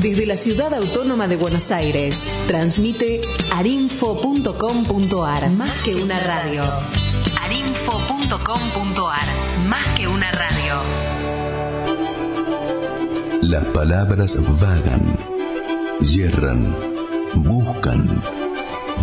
Desde 0.00 0.26
la 0.26 0.36
ciudad 0.36 0.72
autónoma 0.74 1.26
de 1.26 1.34
Buenos 1.34 1.72
Aires, 1.72 2.24
transmite 2.46 3.20
arinfo.com.ar, 3.52 5.50
más 5.50 5.72
que 5.82 5.96
una 5.96 6.20
radio. 6.20 6.62
arinfo.com.ar, 7.40 9.26
más 9.66 9.84
que 9.96 10.06
una 10.06 10.30
radio. 10.30 10.74
Las 13.42 13.64
palabras 13.66 14.38
vagan, 14.60 15.18
yerran, 16.00 16.76
buscan, 17.34 18.22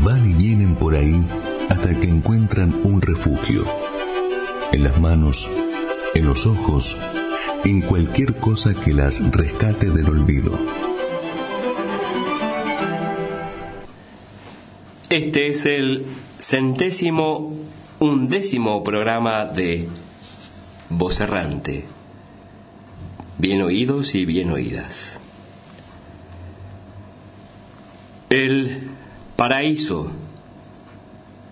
van 0.02 0.30
y 0.30 0.34
vienen 0.34 0.76
por 0.76 0.96
ahí 0.96 1.22
hasta 1.70 1.94
que 1.94 2.08
encuentran 2.08 2.74
un 2.86 3.02
refugio. 3.02 3.66
En 4.72 4.86
las 4.86 4.98
manos, 5.02 5.50
en 6.14 6.26
los 6.26 6.46
ojos, 6.46 6.96
en 7.66 7.82
cualquier 7.82 8.36
cosa 8.36 8.74
que 8.74 8.94
las 8.94 9.20
rescate 9.32 9.90
del 9.90 10.08
olvido. 10.08 10.75
Este 15.10 15.50
es 15.50 15.68
el 15.68 16.04
centésimo 16.40 17.54
undécimo 18.00 18.84
programa 18.84 19.46
de 19.46 19.88
Voz 20.90 21.22
Errante. 21.22 21.86
Bien 23.38 23.62
oídos 23.62 24.16
y 24.16 24.26
bien 24.26 24.50
oídas. 24.50 25.20
El 28.32 28.90
paraíso 29.36 30.12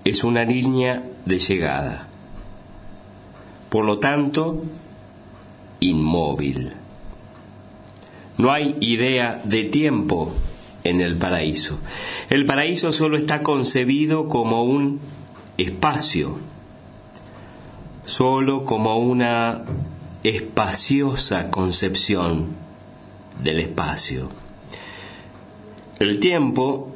es 0.03 0.23
una 0.23 0.43
línea 0.45 1.03
de 1.23 1.37
llegada. 1.37 2.07
Por 3.69 3.85
lo 3.85 3.99
tanto, 3.99 4.63
inmóvil. 5.79 6.73
No 8.39 8.51
hay 8.51 8.75
idea 8.79 9.39
de 9.43 9.65
tiempo 9.65 10.33
en 10.83 11.01
el 11.01 11.17
paraíso. 11.17 11.79
El 12.29 12.45
paraíso 12.45 12.91
solo 12.91 13.17
está 13.17 13.41
concebido 13.41 14.27
como 14.27 14.63
un 14.63 14.99
espacio, 15.57 16.37
solo 18.03 18.65
como 18.65 18.97
una 18.97 19.63
espaciosa 20.23 21.49
concepción 21.49 22.47
del 23.41 23.59
espacio. 23.59 24.29
El 25.99 26.19
tiempo, 26.19 26.91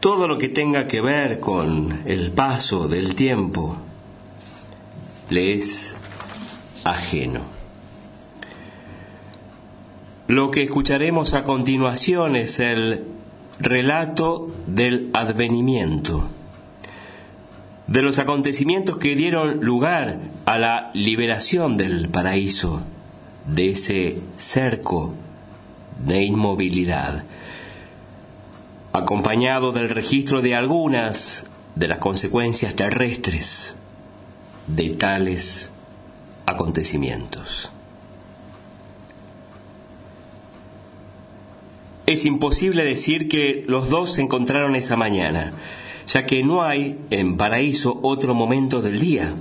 todo 0.00 0.28
lo 0.28 0.38
que 0.38 0.48
tenga 0.48 0.86
que 0.86 1.00
ver 1.00 1.40
con 1.40 2.02
el 2.06 2.32
paso 2.32 2.88
del 2.88 3.14
tiempo, 3.14 3.76
le 5.28 5.54
es 5.54 5.94
ajeno. 6.84 7.59
Lo 10.30 10.52
que 10.52 10.62
escucharemos 10.62 11.34
a 11.34 11.42
continuación 11.42 12.36
es 12.36 12.60
el 12.60 13.02
relato 13.58 14.54
del 14.68 15.10
advenimiento, 15.12 16.28
de 17.88 18.00
los 18.00 18.20
acontecimientos 18.20 18.98
que 18.98 19.16
dieron 19.16 19.58
lugar 19.58 20.20
a 20.44 20.56
la 20.56 20.92
liberación 20.94 21.76
del 21.76 22.10
paraíso, 22.10 22.80
de 23.44 23.70
ese 23.70 24.20
cerco 24.36 25.14
de 26.06 26.22
inmovilidad, 26.22 27.24
acompañado 28.92 29.72
del 29.72 29.88
registro 29.88 30.42
de 30.42 30.54
algunas 30.54 31.46
de 31.74 31.88
las 31.88 31.98
consecuencias 31.98 32.76
terrestres 32.76 33.74
de 34.68 34.90
tales 34.90 35.72
acontecimientos. 36.46 37.72
Es 42.10 42.24
imposible 42.24 42.82
decir 42.82 43.28
que 43.28 43.62
los 43.68 43.88
dos 43.88 44.14
se 44.14 44.22
encontraron 44.22 44.74
esa 44.74 44.96
mañana, 44.96 45.52
ya 46.08 46.26
que 46.26 46.42
no 46.42 46.64
hay 46.64 46.98
en 47.10 47.36
paraíso 47.36 48.00
otro 48.02 48.34
momento 48.34 48.82
del 48.82 48.98
día, 48.98 49.32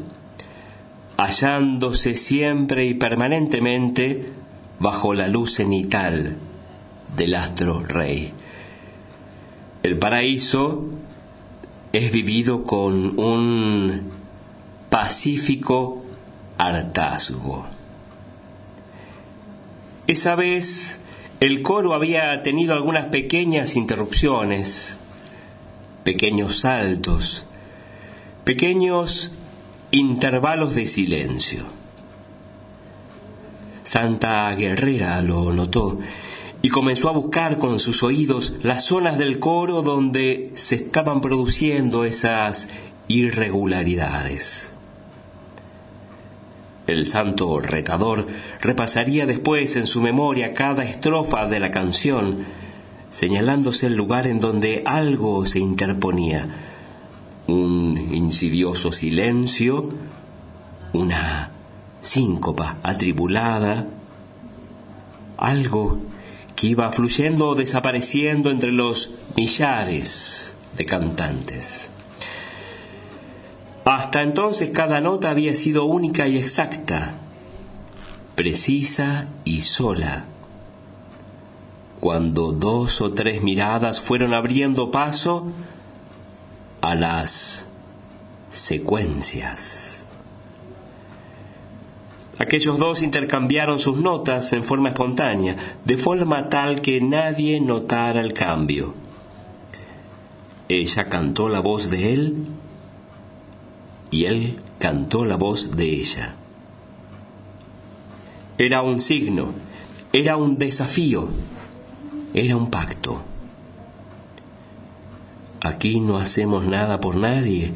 hallándose 1.17 2.13
siempre 2.13 2.85
y 2.85 2.93
permanentemente 2.93 4.29
bajo 4.77 5.15
la 5.15 5.27
luz 5.27 5.55
cenital 5.55 6.37
del 7.17 7.33
astro 7.33 7.81
rey. 7.81 8.33
El 9.81 9.97
paraíso 9.97 10.89
es 11.91 12.13
vivido 12.13 12.65
con 12.65 13.19
un 13.19 14.11
pacífico 14.91 16.03
hartazgo. 16.59 17.65
Esa 20.05 20.35
vez 20.35 20.99
el 21.39 21.61
coro 21.61 21.93
había 21.93 22.41
tenido 22.43 22.73
algunas 22.73 23.05
pequeñas 23.05 23.75
interrupciones, 23.75 24.97
pequeños 26.03 26.59
saltos, 26.59 27.45
pequeños 28.43 29.31
intervalos 29.91 30.75
de 30.75 30.85
silencio. 30.85 31.63
Santa 33.83 34.53
Guerrera 34.53 35.21
lo 35.21 35.53
notó 35.53 35.99
y 36.61 36.69
comenzó 36.69 37.09
a 37.09 37.13
buscar 37.13 37.57
con 37.57 37.79
sus 37.79 38.03
oídos 38.03 38.55
las 38.61 38.85
zonas 38.85 39.17
del 39.17 39.39
coro 39.39 39.81
donde 39.81 40.51
se 40.53 40.75
estaban 40.75 41.21
produciendo 41.21 42.03
esas 42.03 42.69
irregularidades. 43.07 44.75
El 46.89 47.05
santo 47.05 47.59
retador 47.59 48.25
repasaría 48.61 49.27
después 49.27 49.75
en 49.75 49.85
su 49.85 50.01
memoria 50.01 50.55
cada 50.55 50.83
estrofa 50.83 51.45
de 51.45 51.59
la 51.59 51.69
canción, 51.69 52.45
señalándose 53.11 53.85
el 53.85 53.93
lugar 53.93 54.25
en 54.25 54.39
donde 54.39 54.81
algo 54.87 55.45
se 55.45 55.59
interponía. 55.59 56.47
Un 57.45 58.09
insidioso 58.11 58.91
silencio, 58.91 59.89
una 60.93 61.51
síncopa 62.01 62.77
atribulada, 62.81 63.85
algo 65.37 65.99
que 66.55 66.69
iba 66.69 66.91
fluyendo 66.91 67.49
o 67.49 67.55
desapareciendo 67.55 68.49
entre 68.49 68.71
los 68.71 69.11
millares 69.35 70.55
de 70.75 70.87
cantantes. 70.87 71.91
Hasta 73.89 74.21
entonces 74.21 74.69
cada 74.69 75.01
nota 75.01 75.31
había 75.31 75.55
sido 75.55 75.85
única 75.85 76.27
y 76.27 76.37
exacta, 76.37 77.15
precisa 78.35 79.29
y 79.45 79.61
sola. 79.61 80.25
Cuando 81.99 82.51
dos 82.51 83.01
o 83.01 83.13
tres 83.13 83.41
miradas 83.41 83.99
fueron 83.99 84.35
abriendo 84.35 84.91
paso 84.91 85.47
a 86.81 86.93
las 86.93 87.67
secuencias. 88.51 90.05
Aquellos 92.37 92.77
dos 92.77 93.01
intercambiaron 93.01 93.79
sus 93.79 93.97
notas 93.97 94.53
en 94.53 94.63
forma 94.63 94.89
espontánea, 94.89 95.55
de 95.83 95.97
forma 95.97 96.47
tal 96.47 96.81
que 96.81 97.01
nadie 97.01 97.59
notara 97.59 98.21
el 98.21 98.33
cambio. 98.33 98.93
Ella 100.67 101.09
cantó 101.09 101.49
la 101.49 101.61
voz 101.61 101.89
de 101.89 102.13
él 102.13 102.45
y 104.11 104.25
él 104.25 104.59
cantó 104.79 105.25
la 105.25 105.35
voz 105.35 105.71
de 105.75 105.89
ella. 105.89 106.35
Era 108.57 108.81
un 108.81 108.99
signo, 108.99 109.53
era 110.11 110.35
un 110.35 110.57
desafío, 110.57 111.29
era 112.33 112.55
un 112.55 112.69
pacto. 112.69 113.21
Aquí 115.61 115.99
no 115.99 116.17
hacemos 116.17 116.65
nada 116.65 116.99
por 116.99 117.15
nadie, 117.15 117.71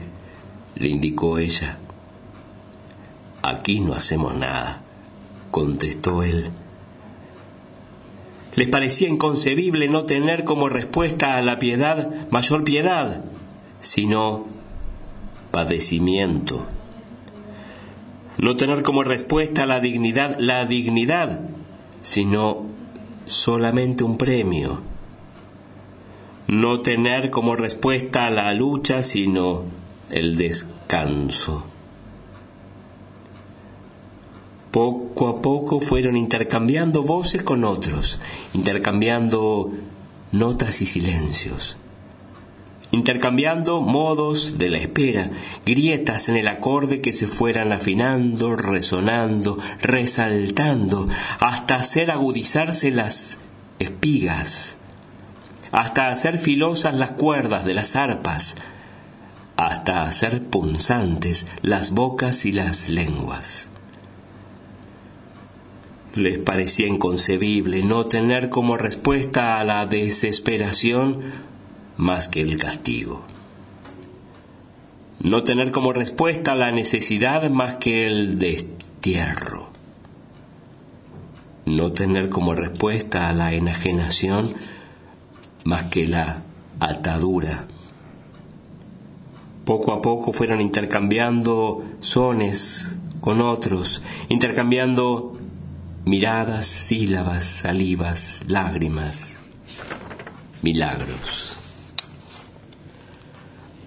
le 0.76 0.90
indicó 0.90 1.38
ella. 1.38 1.78
Aquí 3.42 3.82
no 3.82 3.94
hacemos 3.94 4.36
nada, 4.36 4.82
contestó 5.52 6.24
él. 6.24 6.50
Les 8.56 8.70
parecía 8.70 9.10
inconcebible 9.10 9.90
no 9.90 10.06
tener 10.06 10.44
como 10.44 10.70
respuesta 10.70 11.38
a 11.38 11.42
la 11.42 11.60
piedad 11.60 12.30
mayor 12.30 12.64
piedad, 12.64 13.24
sino 13.80 14.46
padecimiento. 15.54 16.66
No 18.40 18.56
tener 18.56 18.82
como 18.82 19.04
respuesta 19.04 19.68
la 19.68 19.80
dignidad 19.80 20.36
la 20.40 20.66
dignidad, 20.66 21.42
sino 22.02 22.66
solamente 23.26 24.04
un 24.04 24.18
premio. 24.18 24.82
No 26.48 26.82
tener 26.82 27.30
como 27.30 27.56
respuesta 27.56 28.32
la 28.32 28.52
lucha, 28.54 29.04
sino 29.04 29.62
el 30.10 30.36
descanso. 30.38 31.64
Poco 34.72 35.28
a 35.28 35.40
poco 35.40 35.80
fueron 35.80 36.18
intercambiando 36.18 37.04
voces 37.04 37.44
con 37.44 37.64
otros, 37.64 38.20
intercambiando 38.54 39.72
notas 40.32 40.82
y 40.82 40.88
silencios 40.88 41.78
intercambiando 42.94 43.82
modos 43.82 44.60
de 44.60 44.70
la 44.70 44.78
espera, 44.78 45.32
grietas 45.66 46.30
en 46.30 46.36
el 46.36 46.48
acorde 46.48 47.02
que 47.02 47.12
se 47.12 47.26
fueran 47.26 47.74
afinando, 47.74 48.56
resonando, 48.56 49.58
resaltando, 49.82 51.10
hasta 51.40 51.76
hacer 51.76 52.12
agudizarse 52.12 52.92
las 52.92 53.42
espigas, 53.80 54.78
hasta 55.72 56.10
hacer 56.10 56.38
filosas 56.38 56.94
las 56.94 57.14
cuerdas 57.14 57.66
de 57.66 57.74
las 57.74 57.96
arpas, 57.96 58.58
hasta 59.58 60.04
hacer 60.04 60.44
punzantes 60.44 61.48
las 61.64 61.90
bocas 61.90 62.46
y 62.46 62.52
las 62.52 62.90
lenguas. 62.90 63.72
Les 66.14 66.38
parecía 66.38 66.86
inconcebible 66.86 67.84
no 67.84 68.06
tener 68.06 68.50
como 68.50 68.78
respuesta 68.78 69.60
a 69.60 69.64
la 69.64 69.88
desesperación 69.88 71.53
más 71.98 72.28
que 72.28 72.42
el 72.42 72.58
castigo. 72.58 73.22
No 75.20 75.44
tener 75.44 75.72
como 75.72 75.94
respuesta 75.94 76.54
a 76.54 76.56
la 76.56 76.72
necesidad 76.72 77.50
más 77.50 77.76
que 77.76 78.08
el 78.08 78.40
destierro. 78.40 79.70
No 81.66 81.94
tener 81.94 82.30
como 82.30 82.56
respuesta 82.56 83.30
a 83.30 83.34
la 83.34 83.54
enajenación 83.54 84.54
más 85.64 85.84
que 85.86 86.08
la 86.08 86.44
atadura. 86.80 87.68
Poco 89.64 89.94
a 89.94 90.02
poco 90.02 90.34
fueron 90.34 90.60
intercambiando 90.60 91.84
sones 92.00 92.98
con 93.22 93.40
otros, 93.40 94.04
intercambiando 94.28 95.38
miradas, 96.04 96.66
sílabas, 96.66 97.46
salivas, 97.46 98.42
lágrimas, 98.48 99.38
milagros. 100.62 101.63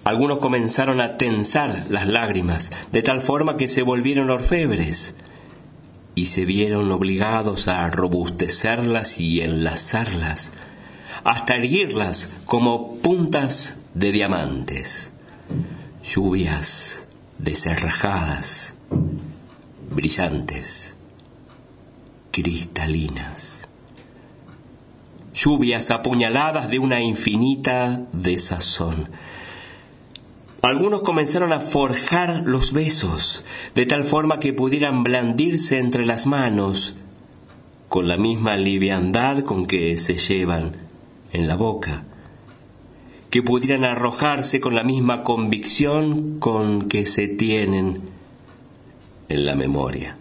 Algunos 0.07 0.37
comenzaron 0.39 1.01
a 1.01 1.17
tensar 1.17 1.87
las 1.89 2.07
lágrimas, 2.07 2.71
de 2.93 3.01
tal 3.01 3.19
forma 3.19 3.57
que 3.57 3.67
se 3.67 3.81
volvieron 3.81 4.29
orfebres 4.29 5.15
y 6.15 6.27
se 6.27 6.45
vieron 6.45 6.89
obligados 6.93 7.67
a 7.67 7.89
robustecerlas 7.89 9.19
y 9.19 9.41
enlazarlas, 9.41 10.53
hasta 11.25 11.55
erguirlas 11.55 12.31
como 12.45 12.95
puntas 13.01 13.79
de 13.95 14.13
diamantes, 14.13 15.11
lluvias 16.05 17.05
deserrajadas, 17.37 18.77
brillantes 19.93 20.95
cristalinas. 22.31 23.67
Lluvias 25.33 25.91
apuñaladas 25.91 26.69
de 26.69 26.79
una 26.79 27.01
infinita 27.01 28.07
desazón. 28.13 29.09
Algunos 30.67 31.01
comenzaron 31.01 31.53
a 31.53 31.61
forjar 31.61 32.41
los 32.45 32.73
besos, 32.73 33.45
de 33.73 33.85
tal 33.85 34.03
forma 34.03 34.41
que 34.41 34.51
pudieran 34.51 35.01
blandirse 35.01 35.79
entre 35.79 36.05
las 36.05 36.27
manos, 36.27 36.97
con 37.87 38.09
la 38.09 38.17
misma 38.17 38.57
liviandad 38.57 39.45
con 39.45 39.65
que 39.65 39.95
se 39.95 40.17
llevan 40.17 40.75
en 41.31 41.47
la 41.47 41.55
boca, 41.55 42.03
que 43.29 43.41
pudieran 43.41 43.85
arrojarse 43.85 44.59
con 44.59 44.75
la 44.75 44.83
misma 44.83 45.23
convicción 45.23 46.37
con 46.37 46.89
que 46.89 47.05
se 47.05 47.29
tienen 47.29 48.01
en 49.29 49.45
la 49.45 49.55
memoria. 49.55 50.17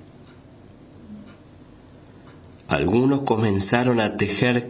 Algunos 2.69 3.22
comenzaron 3.22 3.99
a 3.99 4.16
tejer 4.16 4.69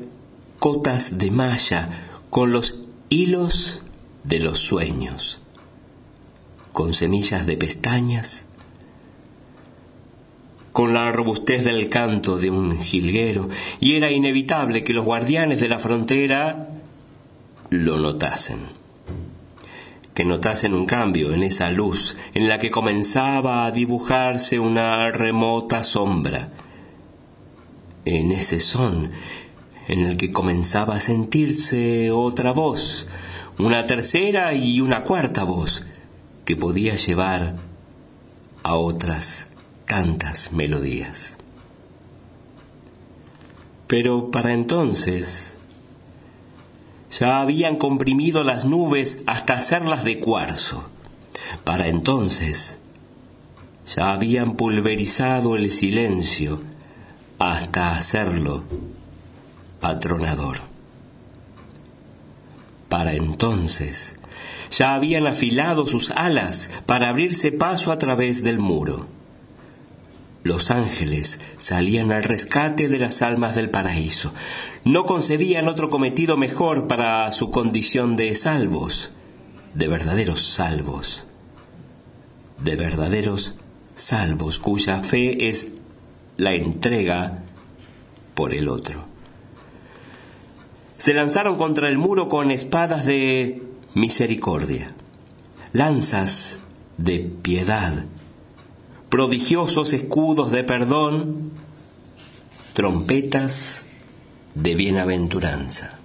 cotas 0.59 1.19
de 1.19 1.31
malla 1.31 2.07
con 2.31 2.51
los 2.51 2.81
hilos 3.11 3.83
de 4.25 4.41
los 4.41 4.59
sueños, 4.59 5.43
con 6.77 6.93
semillas 6.93 7.47
de 7.47 7.57
pestañas, 7.57 8.45
con 10.73 10.93
la 10.93 11.11
robustez 11.11 11.65
del 11.65 11.89
canto 11.89 12.37
de 12.37 12.51
un 12.51 12.79
jilguero, 12.79 13.49
y 13.81 13.95
era 13.95 14.11
inevitable 14.11 14.85
que 14.85 14.93
los 14.93 15.07
guardianes 15.07 15.59
de 15.59 15.71
la 15.71 15.79
frontera 15.79 16.69
lo 17.71 17.97
notasen, 17.97 18.59
que 20.13 20.27
notasen 20.27 20.75
un 20.75 20.85
cambio 20.85 21.33
en 21.33 21.45
esa 21.45 21.71
luz 21.71 22.19
en 22.35 22.47
la 22.47 22.59
que 22.59 22.71
comenzaba 22.71 23.65
a 23.65 23.71
dibujarse 23.71 24.59
una 24.59 25.11
remota 25.11 25.83
sombra, 25.83 26.51
en 28.05 28.33
ese 28.33 28.61
son 28.61 29.13
en 29.89 30.01
el 30.01 30.19
que 30.19 30.31
comenzaba 30.31 30.97
a 30.97 31.01
sentirse 31.01 32.11
otra 32.11 32.53
voz, 32.53 33.09
una 33.59 33.87
tercera 33.87 34.53
y 34.53 34.83
una 34.83 35.05
cuarta 35.05 35.43
voz 35.45 35.86
que 36.47 36.57
podía 36.57 36.95
llevar 36.95 37.57
a 38.63 38.77
otras 38.77 39.49
tantas 39.85 40.53
melodías. 40.53 41.37
Pero 43.89 44.31
para 44.31 44.55
entonces 44.55 45.57
ya 47.19 47.41
habían 47.41 47.77
comprimido 47.77 48.45
las 48.45 48.65
nubes 48.65 49.21
hasta 49.27 49.55
hacerlas 49.55 50.05
de 50.05 50.21
cuarzo. 50.21 50.89
Para 51.65 51.89
entonces 51.89 52.79
ya 53.95 54.13
habían 54.13 54.55
pulverizado 54.55 55.57
el 55.57 55.71
silencio 55.71 56.61
hasta 57.39 57.93
hacerlo 57.93 58.63
patronador. 59.81 60.59
Para 62.89 63.15
entonces 63.15 64.17
ya 64.71 64.95
habían 64.95 65.27
afilado 65.27 65.87
sus 65.87 66.11
alas 66.11 66.71
para 66.87 67.09
abrirse 67.09 67.53
paso 67.53 67.93
a 67.93 67.99
través 67.99 68.43
del 68.43 68.59
muro. 68.59 69.07
Los 70.47 70.71
ángeles 70.71 71.41
salían 71.59 72.13
al 72.13 72.23
rescate 72.23 72.87
de 72.89 73.01
las 73.01 73.21
almas 73.21 73.57
del 73.57 73.69
paraíso. 73.69 74.33
No 74.85 75.05
concebían 75.05 75.67
otro 75.67 75.91
cometido 75.91 76.37
mejor 76.37 76.87
para 76.87 77.31
su 77.33 77.51
condición 77.51 78.15
de 78.15 78.33
salvos, 78.37 79.13
de 79.75 79.89
verdaderos 79.89 80.47
salvos, 80.47 81.27
de 82.63 82.77
verdaderos 82.77 83.57
salvos 83.97 84.61
cuya 84.61 85.01
fe 85.01 85.49
es 85.49 85.69
la 86.37 86.55
entrega 86.55 87.41
por 88.35 88.55
el 88.55 88.69
otro. 88.69 89.05
Se 90.97 91.13
lanzaron 91.13 91.57
contra 91.57 91.89
el 91.89 91.99
muro 91.99 92.29
con 92.29 92.53
espadas 92.53 93.05
de 93.05 93.66
misericordia, 93.97 94.89
lanzas 95.73 96.61
de 96.99 97.21
piedad, 97.21 98.05
prodigiosos 99.09 99.95
escudos 99.95 100.51
de 100.51 100.65
perdón, 100.65 101.53
trompetas 102.75 103.87
de 104.55 104.75
bienaventuranza. 104.75 105.99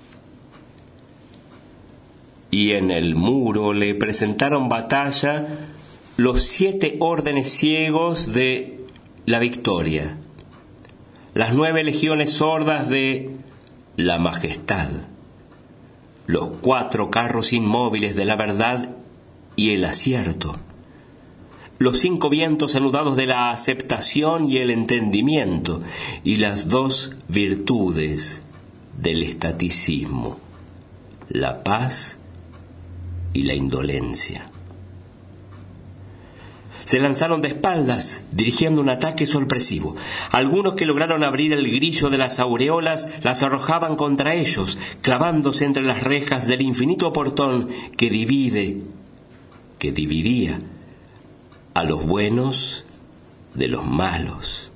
Y 2.50 2.72
en 2.72 2.92
el 2.92 3.16
muro 3.16 3.74
le 3.74 3.94
presentaron 3.96 4.70
batalla 4.70 5.48
los 6.16 6.44
siete 6.44 6.96
órdenes 7.02 7.50
ciegos 7.50 8.32
de 8.32 8.86
la 9.26 9.40
victoria, 9.40 10.16
las 11.34 11.54
nueve 11.54 11.84
legiones 11.84 12.32
sordas 12.32 12.88
de 12.88 13.32
la 13.98 14.18
majestad, 14.18 14.92
los 16.32 16.50
cuatro 16.62 17.12
carros 17.12 17.52
inmóviles 17.52 18.16
de 18.16 18.24
la 18.24 18.38
verdad 18.38 18.96
y 19.58 19.72
el 19.72 19.84
acierto, 19.84 20.54
los 21.78 22.00
cinco 22.00 22.30
vientos 22.30 22.78
anudados 22.78 23.18
de 23.18 23.26
la 23.26 23.52
aceptación 23.52 24.50
y 24.50 24.60
el 24.60 24.70
entendimiento, 24.70 25.82
y 26.24 26.38
las 26.38 26.70
dos 26.70 27.18
virtudes 27.28 28.44
del 28.98 29.24
estaticismo, 29.24 30.40
la 31.28 31.66
paz 31.66 32.18
y 33.34 33.44
la 33.44 33.54
indolencia. 33.54 34.51
Se 36.92 37.00
lanzaron 37.00 37.40
de 37.40 37.48
espaldas, 37.48 38.26
dirigiendo 38.34 38.82
un 38.82 38.90
ataque 38.90 39.26
sorpresivo. 39.26 39.96
Algunos 40.30 40.74
que 40.74 40.86
lograron 40.86 41.24
abrir 41.24 41.54
el 41.54 41.64
grillo 41.72 42.10
de 42.10 42.18
las 42.18 42.38
aureolas 42.42 43.08
las 43.24 43.44
arrojaban 43.44 43.96
contra 43.96 44.36
ellos, 44.36 44.78
clavándose 45.00 45.64
entre 45.64 45.84
las 45.84 46.04
rejas 46.04 46.48
del 46.48 46.60
infinito 46.60 47.14
portón 47.14 47.70
que 47.96 48.10
divide, 48.10 48.82
que 49.80 49.94
dividía 49.94 50.60
a 51.74 51.86
los 51.86 52.06
buenos 52.06 52.84
de 53.54 53.70
los 53.70 53.86
malos 53.86 54.74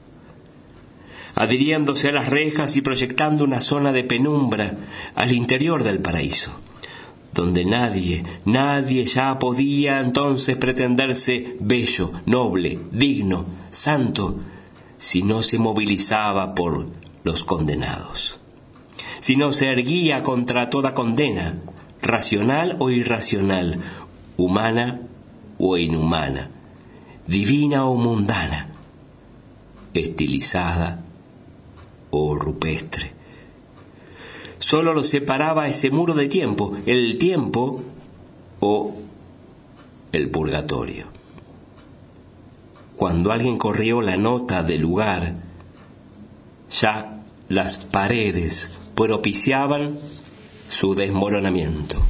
adhiriéndose 1.35 2.07
a 2.07 2.13
las 2.13 2.29
rejas 2.29 2.77
y 2.77 2.81
proyectando 2.81 3.43
una 3.43 3.59
zona 3.59 3.91
de 3.91 4.05
penumbra 4.05 4.77
al 5.15 5.33
interior 5.33 5.83
del 5.83 5.99
paraíso 5.99 6.53
donde 7.35 7.65
nadie, 7.65 8.23
nadie 8.45 9.05
ya 9.05 9.37
podía 9.37 9.99
entonces 9.99 10.55
pretenderse 10.55 11.57
bello, 11.59 12.13
noble, 12.25 12.79
digno, 12.91 13.45
santo, 13.69 14.39
si 14.97 15.21
no 15.21 15.41
se 15.41 15.59
movilizaba 15.59 16.55
por 16.55 16.87
los 17.23 17.43
condenados, 17.43 18.39
si 19.19 19.35
no 19.35 19.51
se 19.51 19.67
erguía 19.67 20.23
contra 20.23 20.69
toda 20.69 20.93
condena, 20.93 21.55
racional 22.01 22.77
o 22.79 22.89
irracional, 22.89 23.81
humana 24.37 25.01
o 25.57 25.77
inhumana, 25.77 26.49
divina 27.27 27.85
o 27.85 27.95
mundana, 27.95 28.69
estilizada 29.93 31.03
o 32.11 32.33
rupestre 32.33 33.14
Solo 34.65 34.95
los 34.95 35.09
separaba 35.09 35.67
ese 35.67 35.91
muro 35.91 36.15
de 36.15 36.27
tiempo, 36.27 36.75
el 36.87 37.19
tiempo 37.19 37.83
o 38.59 38.95
el 40.11 40.31
purgatorio. 40.31 41.05
Cuando 42.95 43.31
alguien 43.31 43.59
corrió 43.59 44.01
la 44.01 44.17
nota 44.17 44.63
del 44.63 44.81
lugar, 44.81 45.35
ya 46.71 47.21
las 47.47 47.77
paredes 47.77 48.71
propiciaban 48.95 49.99
su 50.67 50.95
desmoronamiento. 50.95 52.01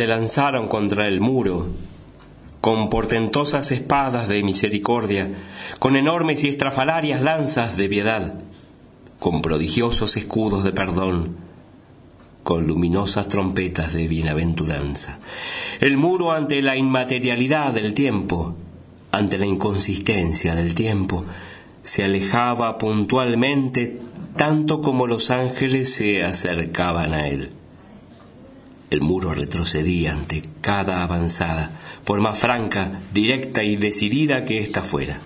Se 0.00 0.06
lanzaron 0.06 0.66
contra 0.66 1.06
el 1.06 1.20
muro 1.20 1.66
con 2.62 2.88
portentosas 2.88 3.70
espadas 3.70 4.30
de 4.30 4.42
misericordia, 4.42 5.28
con 5.78 5.94
enormes 5.94 6.42
y 6.42 6.48
estrafalarias 6.48 7.22
lanzas 7.22 7.76
de 7.76 7.86
piedad, 7.86 8.40
con 9.18 9.42
prodigiosos 9.42 10.16
escudos 10.16 10.64
de 10.64 10.72
perdón, 10.72 11.36
con 12.42 12.66
luminosas 12.66 13.28
trompetas 13.28 13.92
de 13.92 14.08
bienaventuranza. 14.08 15.18
El 15.80 15.98
muro 15.98 16.32
ante 16.32 16.62
la 16.62 16.78
inmaterialidad 16.78 17.74
del 17.74 17.92
tiempo, 17.92 18.56
ante 19.12 19.36
la 19.36 19.44
inconsistencia 19.44 20.54
del 20.54 20.74
tiempo, 20.74 21.26
se 21.82 22.04
alejaba 22.04 22.78
puntualmente 22.78 24.00
tanto 24.34 24.80
como 24.80 25.06
los 25.06 25.30
ángeles 25.30 25.92
se 25.92 26.22
acercaban 26.22 27.12
a 27.12 27.28
él. 27.28 27.50
El 28.90 29.02
muro 29.02 29.32
retrocedía 29.32 30.12
ante 30.12 30.42
cada 30.60 31.04
avanzada, 31.04 31.70
por 32.04 32.20
más 32.20 32.38
franca, 32.38 33.00
directa 33.14 33.62
y 33.62 33.76
decidida 33.76 34.44
que 34.44 34.58
ésta 34.58 34.82
fuera, 34.82 35.20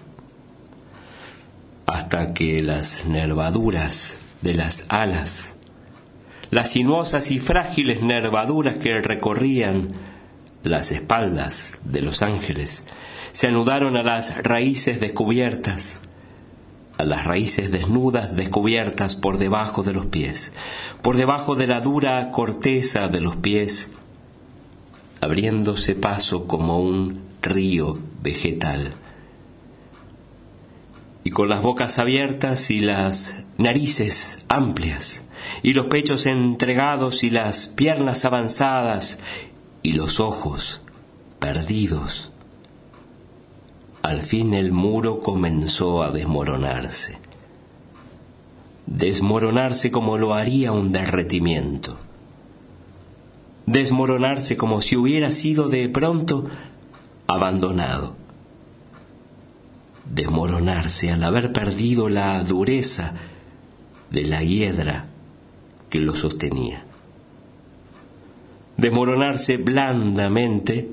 hasta 1.87 2.35
que 2.35 2.63
las 2.63 3.07
nervaduras 3.07 4.19
de 4.43 4.55
las 4.55 4.85
alas, 4.89 5.57
las 6.51 6.73
sinuosas 6.73 7.31
y 7.31 7.39
frágiles 7.39 8.03
nervaduras 8.03 8.79
que 8.79 9.01
recorrían 9.01 9.89
las 10.63 10.93
espaldas 10.93 11.79
de 11.85 12.03
los 12.03 12.23
ángeles, 12.23 12.85
se 13.33 13.47
anudaron 13.47 13.97
a 13.97 14.03
las 14.03 14.37
raíces 14.43 15.01
descubiertas, 15.01 16.01
a 16.97 17.05
las 17.05 17.25
raíces 17.25 17.71
desnudas 17.71 18.37
descubiertas 18.37 19.17
por 19.17 19.39
debajo 19.39 19.83
de 19.83 19.93
los 19.93 20.07
pies, 20.07 20.53
por 21.03 21.17
debajo 21.17 21.57
de 21.57 21.67
la 21.67 21.81
dura 21.81 22.31
corteza 22.31 23.09
de 23.09 23.21
los 23.21 23.37
pies, 23.37 23.91
abriéndose 25.21 25.95
paso 25.95 26.47
como 26.47 26.79
un 26.79 27.21
río 27.43 27.99
vegetal. 28.23 28.93
Y 31.25 31.31
con 31.31 31.49
las 31.49 31.63
bocas 31.63 31.99
abiertas 31.99 32.71
y 32.71 32.81
las 32.81 33.43
narices 33.57 34.45
amplias, 34.49 35.25
y 35.63 35.73
los 35.73 35.87
pechos 35.87 36.27
entregados 36.27 37.25
y 37.25 37.31
las 37.31 37.69
piernas 37.69 38.25
avanzadas, 38.25 39.19
y 39.83 39.93
los 39.93 40.21
ojos 40.21 40.83
perdidos, 41.39 42.34
al 44.05 44.21
fin 44.21 44.53
el 44.53 44.71
muro 44.71 45.21
comenzó 45.21 46.03
a 46.03 46.11
desmoronarse. 46.11 47.17
Desmoronarse 48.85 49.91
como 49.91 50.19
lo 50.19 50.35
haría 50.35 50.73
un 50.73 50.93
derretimiento. 50.93 51.97
Desmoronarse 53.65 54.59
como 54.59 54.83
si 54.83 54.95
hubiera 54.95 55.31
sido 55.31 55.71
de 55.71 55.89
pronto 55.89 56.45
abandonado. 57.27 58.15
Desmoronarse 60.05 61.11
al 61.11 61.25
haber 61.25 61.55
perdido 61.55 62.11
la 62.11 62.45
dureza 62.45 63.15
de 64.11 64.27
la 64.27 64.43
hiedra 64.43 65.07
que 65.89 66.01
lo 66.01 66.15
sostenía. 66.15 66.85
Desmoronarse 68.77 69.57
blandamente 69.57 70.93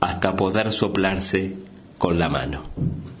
hasta 0.00 0.34
poder 0.34 0.72
soplarse 0.72 1.65
con 1.98 2.18
la 2.18 2.28
mano. 2.28 3.15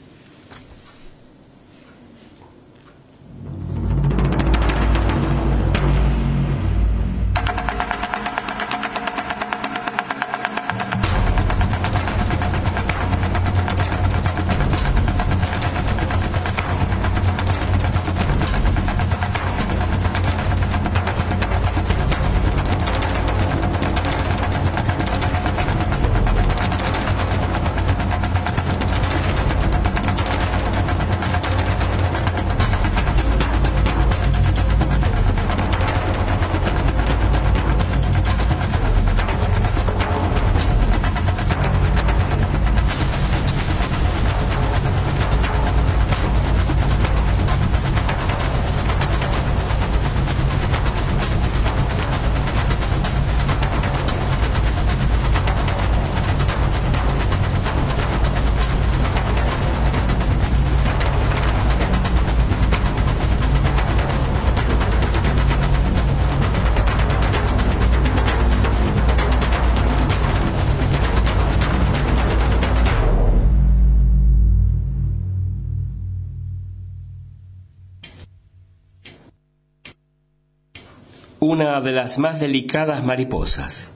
Una 81.46 81.80
de 81.80 81.92
las 81.92 82.18
más 82.18 82.40
delicadas 82.40 83.04
mariposas, 83.04 83.92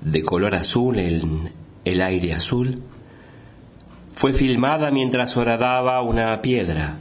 de 0.00 0.22
color 0.22 0.54
azul 0.54 0.98
en 0.98 1.52
el 1.84 2.00
aire 2.02 2.32
azul, 2.32 2.82
fue 4.14 4.32
filmada 4.32 4.90
mientras 4.90 5.36
horadaba 5.36 6.02
una 6.02 6.42
piedra. 6.42 6.96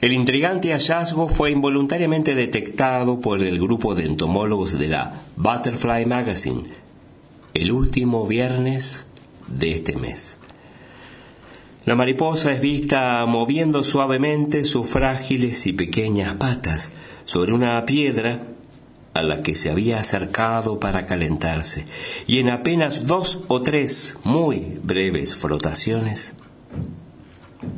El 0.00 0.12
intrigante 0.12 0.72
hallazgo 0.72 1.28
fue 1.28 1.52
involuntariamente 1.52 2.34
detectado 2.34 3.20
por 3.20 3.42
el 3.42 3.60
grupo 3.60 3.94
de 3.94 4.04
entomólogos 4.04 4.78
de 4.78 4.88
la 4.88 5.14
Butterfly 5.36 6.04
Magazine 6.06 6.64
el 7.54 7.70
último 7.70 8.26
viernes 8.26 9.06
de 9.46 9.72
este 9.72 9.96
mes. 9.96 10.38
La 11.84 11.96
mariposa 11.96 12.52
es 12.52 12.60
vista 12.60 13.26
moviendo 13.26 13.82
suavemente 13.82 14.62
sus 14.62 14.86
frágiles 14.86 15.66
y 15.66 15.72
pequeñas 15.72 16.36
patas, 16.36 16.92
sobre 17.24 17.52
una 17.52 17.84
piedra 17.84 18.46
a 19.14 19.22
la 19.22 19.42
que 19.42 19.56
se 19.56 19.68
había 19.68 19.98
acercado 19.98 20.78
para 20.78 21.06
calentarse, 21.06 21.84
y 22.28 22.38
en 22.38 22.50
apenas 22.50 23.06
dos 23.08 23.40
o 23.48 23.62
tres 23.62 24.16
muy 24.22 24.78
breves 24.82 25.34
frotaciones 25.34 26.34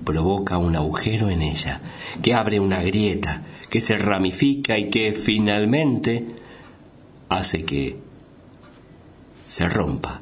provoca 0.05 0.59
un 0.59 0.77
agujero 0.77 1.31
en 1.31 1.40
ella, 1.40 1.81
que 2.23 2.35
abre 2.35 2.61
una 2.61 2.83
grieta, 2.83 3.43
que 3.71 3.81
se 3.81 3.97
ramifica 3.97 4.79
y 4.79 4.90
que 4.90 5.12
finalmente 5.12 6.27
hace 7.31 7.64
que 7.64 7.97
se 9.45 9.67
rompa, 9.67 10.21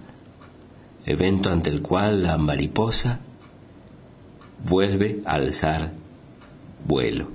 evento 1.05 1.51
ante 1.51 1.71
el 1.71 1.83
cual 1.83 2.23
la 2.23 2.39
mariposa 2.39 3.21
vuelve 4.65 5.21
a 5.25 5.33
alzar 5.33 5.93
vuelo. 6.87 7.29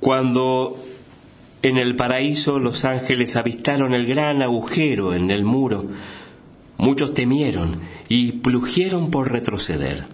Cuando 0.00 0.76
en 1.62 1.78
el 1.78 1.96
paraíso 1.96 2.58
los 2.58 2.84
ángeles 2.84 3.34
avistaron 3.36 3.92
el 3.94 4.06
gran 4.06 4.42
agujero 4.42 5.14
en 5.14 5.30
el 5.30 5.44
muro, 5.44 5.86
muchos 6.78 7.14
temieron 7.14 7.80
y 8.08 8.32
plugieron 8.32 9.10
por 9.10 9.32
retroceder. 9.32 10.04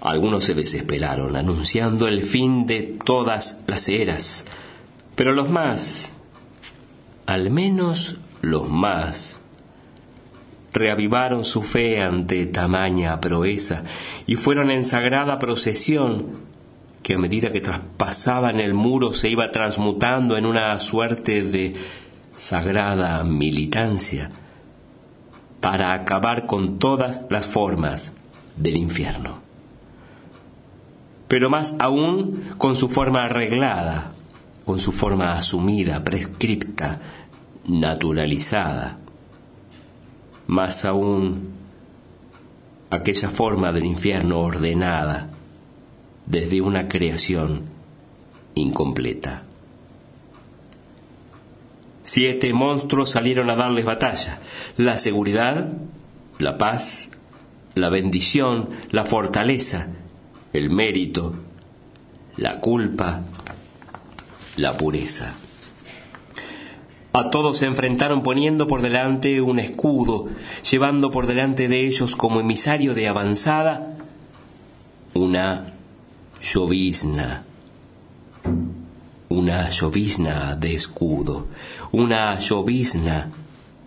Algunos 0.00 0.44
se 0.44 0.54
desesperaron, 0.54 1.36
anunciando 1.36 2.08
el 2.08 2.22
fin 2.22 2.66
de 2.66 2.98
todas 3.04 3.58
las 3.66 3.88
eras, 3.88 4.46
pero 5.14 5.32
los 5.32 5.50
más, 5.50 6.12
al 7.26 7.50
menos 7.50 8.16
los 8.42 8.68
más, 8.68 9.40
reavivaron 10.74 11.44
su 11.44 11.62
fe 11.62 12.02
ante 12.02 12.44
tamaña 12.46 13.20
proeza 13.20 13.84
y 14.26 14.34
fueron 14.34 14.70
en 14.70 14.84
sagrada 14.84 15.38
procesión 15.38 16.54
que 17.02 17.14
a 17.14 17.18
medida 17.18 17.52
que 17.52 17.60
traspasaban 17.60 18.60
el 18.60 18.74
muro 18.74 19.12
se 19.12 19.28
iba 19.28 19.50
transmutando 19.52 20.36
en 20.36 20.46
una 20.46 20.76
suerte 20.78 21.42
de 21.42 21.74
sagrada 22.34 23.22
militancia 23.22 24.30
para 25.60 25.92
acabar 25.92 26.46
con 26.46 26.78
todas 26.78 27.22
las 27.30 27.46
formas 27.46 28.12
del 28.56 28.76
infierno. 28.76 29.38
Pero 31.28 31.48
más 31.50 31.76
aún 31.78 32.44
con 32.58 32.74
su 32.74 32.88
forma 32.88 33.24
arreglada, 33.24 34.12
con 34.64 34.78
su 34.78 34.92
forma 34.92 35.34
asumida, 35.34 36.02
prescripta, 36.02 37.00
naturalizada. 37.66 38.98
Más 40.46 40.84
aún 40.84 41.52
aquella 42.90 43.30
forma 43.30 43.72
del 43.72 43.84
infierno 43.86 44.40
ordenada 44.40 45.30
desde 46.26 46.60
una 46.60 46.88
creación 46.88 47.62
incompleta. 48.54 49.42
Siete 52.02 52.52
monstruos 52.52 53.10
salieron 53.10 53.50
a 53.50 53.56
darles 53.56 53.84
batalla. 53.84 54.38
La 54.76 54.98
seguridad, 54.98 55.72
la 56.38 56.58
paz, 56.58 57.10
la 57.74 57.88
bendición, 57.88 58.68
la 58.90 59.04
fortaleza, 59.04 59.88
el 60.52 60.70
mérito, 60.70 61.34
la 62.36 62.60
culpa, 62.60 63.22
la 64.56 64.76
pureza. 64.76 65.34
A 67.16 67.30
todos 67.30 67.58
se 67.58 67.66
enfrentaron 67.66 68.24
poniendo 68.24 68.66
por 68.66 68.82
delante 68.82 69.40
un 69.40 69.60
escudo, 69.60 70.26
llevando 70.68 71.12
por 71.12 71.28
delante 71.28 71.68
de 71.68 71.86
ellos 71.86 72.16
como 72.16 72.40
emisario 72.40 72.92
de 72.92 73.06
avanzada 73.06 73.98
una 75.14 75.64
llovizna, 76.42 77.44
una 79.28 79.70
llovizna 79.70 80.56
de 80.56 80.74
escudo, 80.74 81.46
una 81.92 82.36
llovizna 82.40 83.30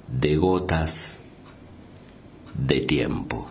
de 0.07 0.37
gotas 0.37 1.19
de 2.53 2.79
tiempo. 2.79 3.49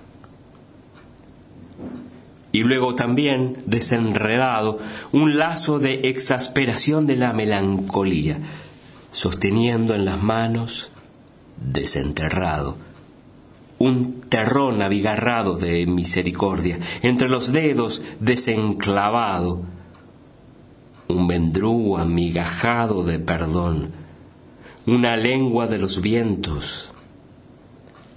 Y 2.51 2.61
luego 2.61 2.95
también, 2.95 3.59
desenredado, 3.67 4.79
un 5.13 5.37
lazo 5.37 5.79
de 5.79 6.09
exasperación 6.09 7.05
de 7.07 7.17
la 7.17 7.35
melancolía, 7.35 8.39
sosteniendo 9.17 9.95
en 9.95 10.05
las 10.05 10.23
manos, 10.23 10.91
desenterrado, 11.57 12.77
un 13.79 14.21
terrón 14.29 14.83
abigarrado 14.83 15.57
de 15.57 15.87
misericordia, 15.87 16.79
entre 17.01 17.31
los 17.31 17.51
dedos 17.51 18.03
desenclavado, 18.21 19.63
un 21.09 21.27
vendrú 21.29 21.97
amigajado 21.97 23.05
de 23.05 23.19
perdón, 23.19 23.93
una 24.87 25.17
lengua 25.17 25.67
de 25.67 25.79
los 25.79 26.03
vientos, 26.03 26.93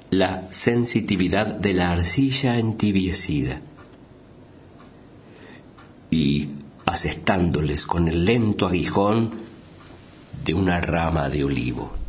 la 0.10 0.52
sensitividad 0.52 1.48
de 1.48 1.76
la 1.76 1.92
arcilla 1.92 2.60
entibiecida, 2.60 3.62
y 6.12 6.50
asestándoles 6.86 7.86
con 7.86 8.10
el 8.10 8.26
lento 8.26 8.68
aguijón 8.68 9.48
de 10.44 10.54
una 10.54 10.80
rama 10.82 11.30
de 11.30 11.44
olivo. 11.44 12.00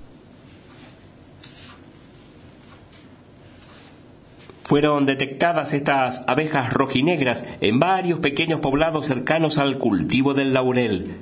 fueron 4.71 5.05
detectadas 5.05 5.73
estas 5.73 6.23
abejas 6.29 6.73
rojinegras 6.73 7.45
en 7.61 7.81
varios 7.81 8.21
pequeños 8.21 8.61
poblados 8.61 9.07
cercanos 9.07 9.59
al 9.59 9.79
cultivo 9.79 10.33
del 10.33 10.55
laurel. 10.55 11.16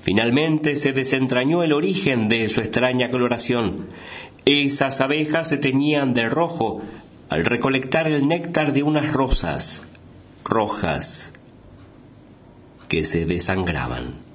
Finalmente 0.00 0.76
se 0.76 0.94
desentrañó 0.94 1.62
el 1.62 1.74
origen 1.74 2.28
de 2.28 2.48
su 2.48 2.62
extraña 2.62 3.10
coloración. 3.10 3.88
Esas 4.46 5.02
abejas 5.02 5.48
se 5.48 5.58
teñían 5.58 6.14
de 6.14 6.30
rojo 6.30 6.80
al 7.28 7.44
recolectar 7.44 8.06
el 8.06 8.26
néctar 8.26 8.72
de 8.72 8.82
unas 8.82 9.12
rosas 9.12 9.84
rojas 10.42 11.34
que 12.88 13.04
se 13.04 13.26
desangraban. 13.26 14.29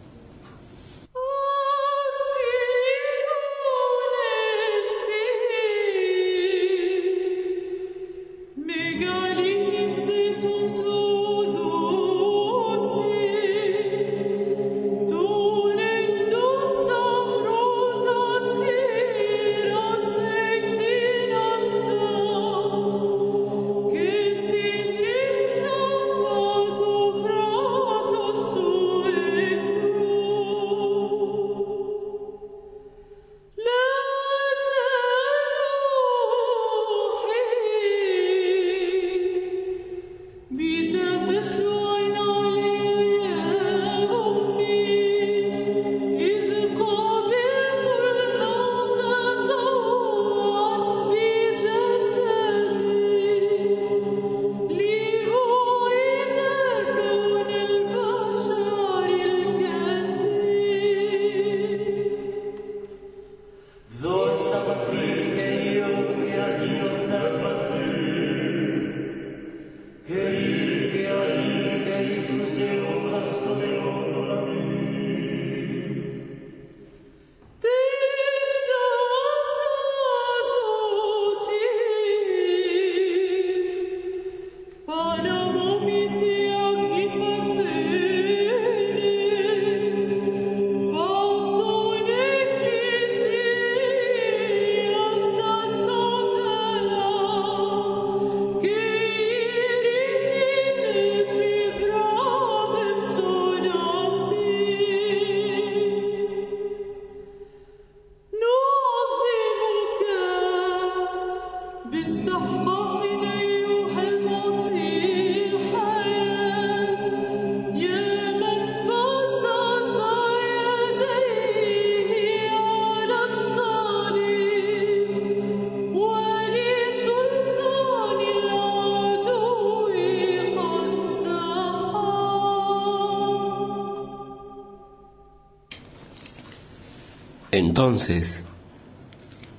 Entonces, 137.56 138.44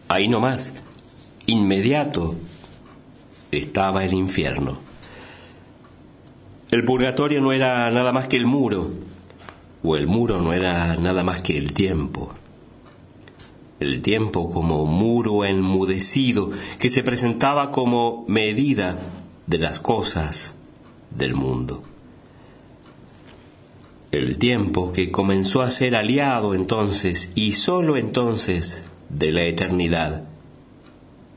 ahí 0.06 0.28
nomás, 0.28 0.74
inmediato, 1.46 2.34
estaba 3.50 4.04
el 4.04 4.12
infierno. 4.12 4.76
El 6.70 6.84
purgatorio 6.84 7.40
no 7.40 7.52
era 7.54 7.90
nada 7.90 8.12
más 8.12 8.28
que 8.28 8.36
el 8.36 8.44
muro, 8.44 8.90
o 9.82 9.96
el 9.96 10.06
muro 10.06 10.42
no 10.42 10.52
era 10.52 10.94
nada 10.96 11.24
más 11.24 11.40
que 11.40 11.56
el 11.56 11.72
tiempo. 11.72 12.34
El 13.80 14.02
tiempo 14.02 14.52
como 14.52 14.84
muro 14.84 15.46
enmudecido 15.46 16.50
que 16.78 16.90
se 16.90 17.02
presentaba 17.02 17.70
como 17.70 18.26
medida 18.28 18.98
de 19.46 19.56
las 19.56 19.80
cosas 19.80 20.54
del 21.10 21.34
mundo. 21.34 21.82
El 24.16 24.38
tiempo 24.38 24.94
que 24.94 25.10
comenzó 25.10 25.60
a 25.60 25.68
ser 25.68 25.94
aliado 25.94 26.54
entonces 26.54 27.30
y 27.34 27.52
sólo 27.52 27.98
entonces 27.98 28.86
de 29.10 29.30
la 29.30 29.42
eternidad, 29.42 30.24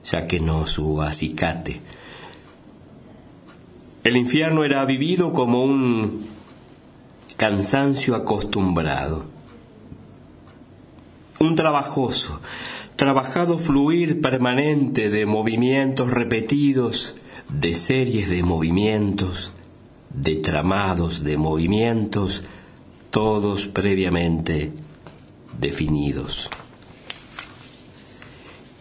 ya 0.06 0.28
que 0.28 0.40
no 0.40 0.66
su 0.66 1.02
acicate. 1.02 1.82
El 4.06 4.16
infierno 4.16 4.64
era 4.64 4.86
vivido 4.86 5.34
como 5.34 5.62
un 5.62 6.26
cansancio 7.36 8.16
acostumbrado, 8.16 9.26
un 11.42 11.56
trabajoso, 11.56 12.40
trabajado 12.96 13.58
fluir 13.58 14.22
permanente 14.22 15.10
de 15.10 15.26
movimientos 15.26 16.12
repetidos, 16.12 17.16
de 17.50 17.74
series 17.74 18.30
de 18.30 18.42
movimientos, 18.42 19.52
de 20.14 20.38
tramados 20.38 21.26
de 21.26 21.38
movimientos, 21.38 22.46
todos 23.10 23.68
previamente 23.68 24.72
definidos. 25.60 26.50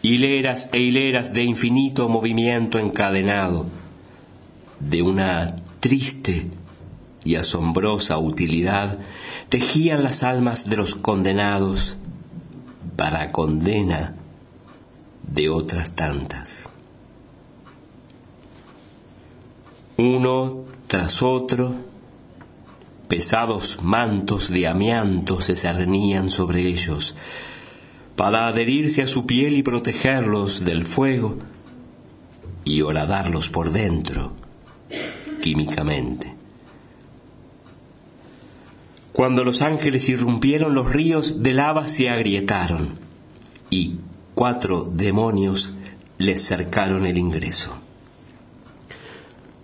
Hileras 0.03 0.69
e 0.73 0.81
hileras 0.81 1.33
de 1.33 1.45
infinito 1.45 2.09
movimiento 2.09 2.79
encadenado, 2.79 3.67
de 4.81 5.03
una 5.03 5.57
triste 5.81 6.47
y 7.25 7.35
asombrosa 7.35 8.19
utilidad, 8.19 8.99
tejían 9.49 10.03
las 10.03 10.23
almas 10.23 10.69
de 10.69 10.77
los 10.77 10.95
condenados 10.95 11.97
para 12.97 13.33
condena 13.33 14.15
de 15.23 15.49
otras 15.51 15.93
tantas. 15.93 16.71
Uno 19.97 20.65
tras 20.87 21.23
otro, 21.23 21.88
pesados 23.09 23.79
mantos 23.83 24.51
de 24.51 24.67
amianto 24.67 25.41
se 25.41 25.57
cernían 25.57 26.29
sobre 26.29 26.63
ellos, 26.63 27.15
para 28.17 28.49
adherirse 28.49 29.03
a 29.03 29.07
su 29.07 29.27
piel 29.27 29.57
y 29.57 29.63
protegerlos 29.63 30.65
del 30.65 30.85
fuego 30.85 31.39
y 32.65 32.83
horadarlos 32.83 33.49
por 33.49 33.71
dentro 33.71 34.33
químicamente. 35.41 36.35
Cuando 39.13 39.43
los 39.43 39.63
ángeles 39.63 40.09
irrumpieron, 40.09 40.75
los 40.75 40.93
ríos 40.93 41.43
de 41.43 41.53
lava 41.53 41.89
se 41.89 42.09
agrietaron 42.09 42.99
y 43.71 43.97
cuatro 44.35 44.89
demonios 44.93 45.75
les 46.19 46.45
cercaron 46.45 47.07
el 47.07 47.19
ingreso. 47.19 47.77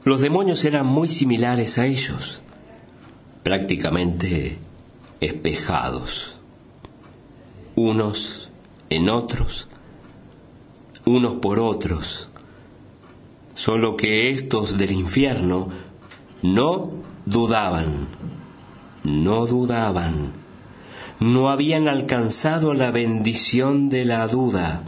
Los 0.04 0.20
demonios 0.20 0.64
eran 0.64 0.86
muy 0.86 1.08
similares 1.08 1.78
a 1.78 1.86
ellos, 1.86 2.42
prácticamente 3.44 4.56
espejados, 5.20 6.34
unos 7.76 8.50
en 8.88 9.10
otros, 9.10 9.68
unos 11.04 11.34
por 11.34 11.60
otros, 11.60 12.30
solo 13.52 13.96
que 13.98 14.30
estos 14.30 14.78
del 14.78 14.92
infierno 14.92 15.68
no 16.42 16.90
dudaban, 17.26 18.08
no 19.04 19.44
dudaban, 19.44 20.32
no 21.20 21.50
habían 21.50 21.86
alcanzado 21.86 22.72
la 22.72 22.90
bendición 22.90 23.90
de 23.90 24.06
la 24.06 24.26
duda, 24.26 24.82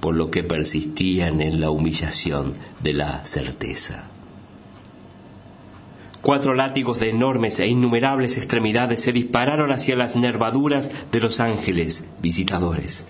por 0.00 0.14
lo 0.14 0.30
que 0.30 0.44
persistían 0.44 1.40
en 1.40 1.62
la 1.62 1.70
humillación 1.70 2.52
de 2.82 2.92
la 2.92 3.24
certeza. 3.24 4.10
Cuatro 6.26 6.54
látigos 6.54 6.98
de 6.98 7.10
enormes 7.10 7.60
e 7.60 7.68
innumerables 7.68 8.36
extremidades 8.36 9.00
se 9.00 9.12
dispararon 9.12 9.70
hacia 9.70 9.94
las 9.94 10.16
nervaduras 10.16 10.90
de 11.12 11.20
los 11.20 11.38
ángeles 11.38 12.04
visitadores. 12.20 13.06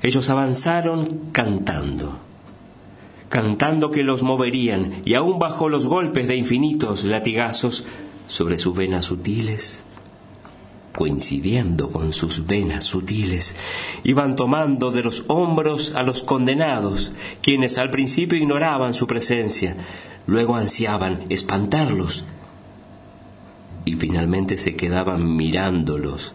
Ellos 0.00 0.30
avanzaron 0.30 1.32
cantando, 1.32 2.20
cantando 3.28 3.90
que 3.90 4.04
los 4.04 4.22
moverían, 4.22 5.02
y 5.04 5.14
aún 5.14 5.40
bajo 5.40 5.68
los 5.68 5.86
golpes 5.86 6.28
de 6.28 6.36
infinitos 6.36 7.02
latigazos 7.02 7.84
sobre 8.28 8.58
sus 8.58 8.76
venas 8.76 9.06
sutiles, 9.06 9.82
coincidiendo 10.94 11.90
con 11.90 12.12
sus 12.12 12.46
venas 12.46 12.84
sutiles, 12.84 13.56
iban 14.04 14.36
tomando 14.36 14.92
de 14.92 15.02
los 15.02 15.24
hombros 15.26 15.96
a 15.96 16.04
los 16.04 16.22
condenados, 16.22 17.12
quienes 17.42 17.76
al 17.76 17.90
principio 17.90 18.38
ignoraban 18.38 18.94
su 18.94 19.08
presencia, 19.08 19.76
luego 20.28 20.56
ansiaban 20.56 21.24
espantarlos 21.30 22.26
y 23.86 23.94
finalmente 23.94 24.58
se 24.58 24.76
quedaban 24.76 25.36
mirándolos, 25.36 26.34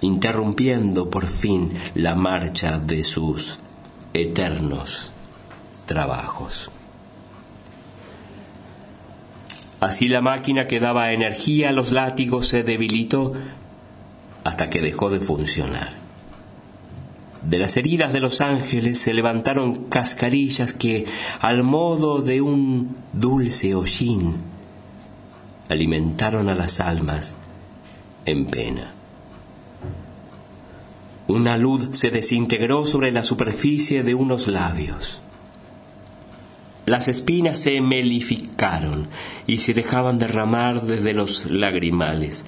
interrumpiendo 0.00 1.08
por 1.10 1.28
fin 1.28 1.70
la 1.94 2.16
marcha 2.16 2.80
de 2.80 3.04
sus 3.04 3.60
eternos 4.12 5.12
trabajos. 5.86 6.72
Así 9.78 10.08
la 10.08 10.20
máquina 10.20 10.66
que 10.66 10.80
daba 10.80 11.12
energía 11.12 11.68
a 11.68 11.72
los 11.72 11.92
látigos 11.92 12.48
se 12.48 12.64
debilitó 12.64 13.32
hasta 14.42 14.70
que 14.70 14.80
dejó 14.80 15.08
de 15.08 15.20
funcionar. 15.20 16.03
De 17.46 17.58
las 17.58 17.76
heridas 17.76 18.12
de 18.12 18.20
los 18.20 18.40
ángeles 18.40 18.98
se 18.98 19.12
levantaron 19.12 19.84
cascarillas 19.84 20.72
que, 20.72 21.04
al 21.40 21.62
modo 21.62 22.22
de 22.22 22.40
un 22.40 22.96
dulce 23.12 23.74
hollín, 23.74 24.34
alimentaron 25.68 26.48
a 26.48 26.54
las 26.54 26.80
almas 26.80 27.36
en 28.24 28.46
pena. 28.46 28.94
Una 31.28 31.58
luz 31.58 31.88
se 31.92 32.10
desintegró 32.10 32.86
sobre 32.86 33.12
la 33.12 33.22
superficie 33.22 34.02
de 34.02 34.14
unos 34.14 34.48
labios. 34.48 35.20
Las 36.86 37.08
espinas 37.08 37.58
se 37.58 37.80
melificaron 37.80 39.08
y 39.46 39.58
se 39.58 39.74
dejaban 39.74 40.18
derramar 40.18 40.82
desde 40.82 41.12
los 41.12 41.46
lagrimales, 41.46 42.44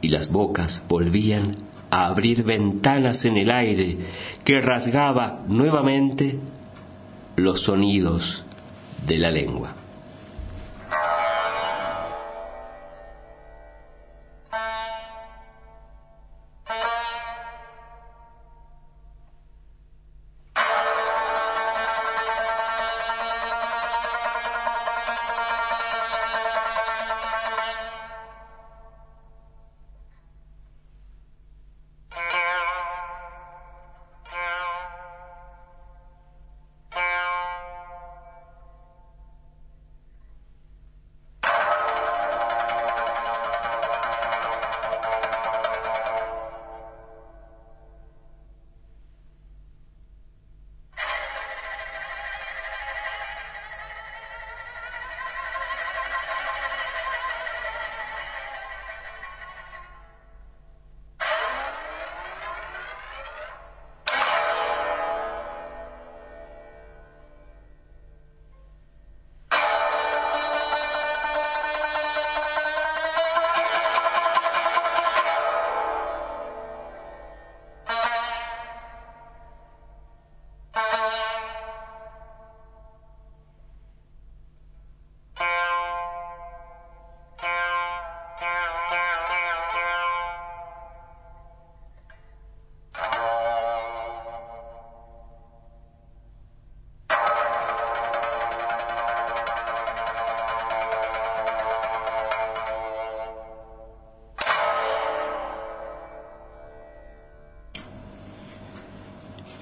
y 0.00 0.08
las 0.08 0.30
bocas 0.30 0.82
volvían 0.88 1.56
a 1.90 2.06
abrir 2.06 2.44
ventanas 2.44 3.24
en 3.24 3.36
el 3.36 3.50
aire 3.50 3.96
que 4.44 4.60
rasgaba 4.60 5.44
nuevamente 5.48 6.38
los 7.36 7.60
sonidos 7.60 8.44
de 9.06 9.18
la 9.18 9.30
lengua. 9.30 9.77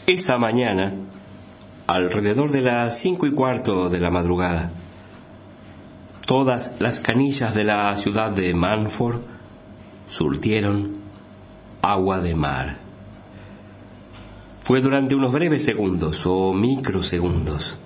Esa 0.06 0.38
mañana, 0.38 0.92
alrededor 1.88 2.52
de 2.52 2.60
las 2.60 2.96
cinco 2.96 3.26
y 3.26 3.32
cuarto 3.32 3.88
de 3.88 3.98
la 3.98 4.08
madrugada, 4.08 4.70
todas 6.26 6.76
las 6.78 7.00
canillas 7.00 7.56
de 7.56 7.64
la 7.64 7.96
ciudad 7.96 8.30
de 8.30 8.54
Manford 8.54 9.22
surtieron 10.06 10.92
agua 11.82 12.20
de 12.20 12.36
mar. 12.36 12.76
Fue 14.60 14.80
durante 14.80 15.16
unos 15.16 15.32
breves 15.32 15.64
segundos 15.64 16.24
o 16.24 16.52
microsegundos, 16.52 17.76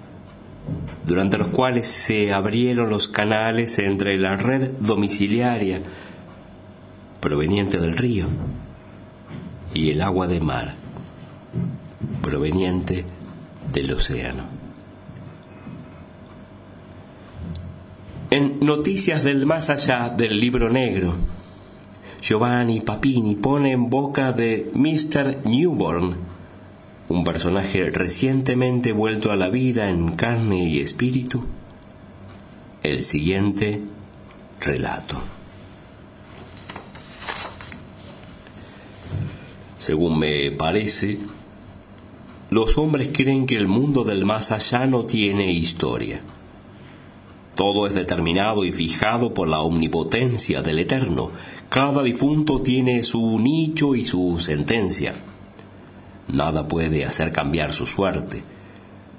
durante 1.06 1.38
los 1.38 1.48
cuales 1.48 1.86
se 1.86 2.34
abrieron 2.34 2.90
los 2.90 3.08
canales 3.08 3.78
entre 3.78 4.18
la 4.18 4.36
red 4.36 4.72
domiciliaria 4.78 5.80
proveniente 7.18 7.78
del 7.78 7.96
río 7.96 8.26
y 9.72 9.88
el 9.88 10.02
agua 10.02 10.26
de 10.26 10.40
mar 10.40 10.79
proveniente 12.22 13.04
del 13.72 13.92
océano. 13.92 14.44
En 18.30 18.60
Noticias 18.60 19.24
del 19.24 19.44
Más 19.44 19.70
Allá 19.70 20.08
del 20.08 20.38
Libro 20.38 20.70
Negro, 20.70 21.14
Giovanni 22.22 22.80
Papini 22.80 23.34
pone 23.34 23.72
en 23.72 23.90
boca 23.90 24.32
de 24.32 24.70
Mr. 24.74 25.44
Newborn 25.44 26.16
un 27.08 27.24
personaje 27.24 27.90
recientemente 27.90 28.92
vuelto 28.92 29.32
a 29.32 29.36
la 29.36 29.48
vida 29.48 29.90
en 29.90 30.12
carne 30.12 30.68
y 30.68 30.78
espíritu, 30.78 31.44
el 32.84 33.02
siguiente 33.02 33.82
relato. 34.60 35.20
Según 39.76 40.20
me 40.20 40.52
parece, 40.52 41.18
los 42.50 42.76
hombres 42.78 43.10
creen 43.12 43.46
que 43.46 43.56
el 43.56 43.68
mundo 43.68 44.02
del 44.02 44.24
más 44.24 44.50
allá 44.50 44.84
no 44.84 45.04
tiene 45.04 45.52
historia. 45.52 46.20
Todo 47.54 47.86
es 47.86 47.94
determinado 47.94 48.64
y 48.64 48.72
fijado 48.72 49.32
por 49.32 49.46
la 49.46 49.60
omnipotencia 49.60 50.60
del 50.60 50.80
Eterno. 50.80 51.30
Cada 51.68 52.02
difunto 52.02 52.60
tiene 52.60 53.04
su 53.04 53.38
nicho 53.38 53.94
y 53.94 54.04
su 54.04 54.38
sentencia. 54.40 55.14
Nada 56.32 56.66
puede 56.66 57.04
hacer 57.04 57.30
cambiar 57.30 57.72
su 57.72 57.86
suerte. 57.86 58.42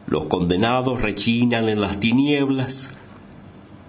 Los 0.07 0.25
condenados 0.25 1.01
rechinan 1.01 1.69
en 1.69 1.79
las 1.79 2.01
tinieblas, 2.01 2.93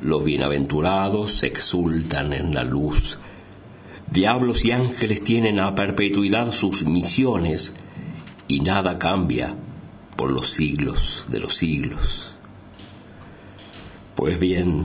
los 0.00 0.24
bienaventurados 0.24 1.42
exultan 1.42 2.32
en 2.32 2.54
la 2.54 2.62
luz. 2.62 3.18
Diablos 4.08 4.64
y 4.64 4.70
ángeles 4.70 5.24
tienen 5.24 5.58
a 5.58 5.74
perpetuidad 5.74 6.52
sus 6.52 6.84
misiones 6.84 7.74
y 8.52 8.60
nada 8.60 8.98
cambia 8.98 9.54
por 10.16 10.30
los 10.30 10.50
siglos 10.50 11.26
de 11.28 11.40
los 11.40 11.56
siglos. 11.56 12.34
Pues 14.14 14.38
bien, 14.38 14.84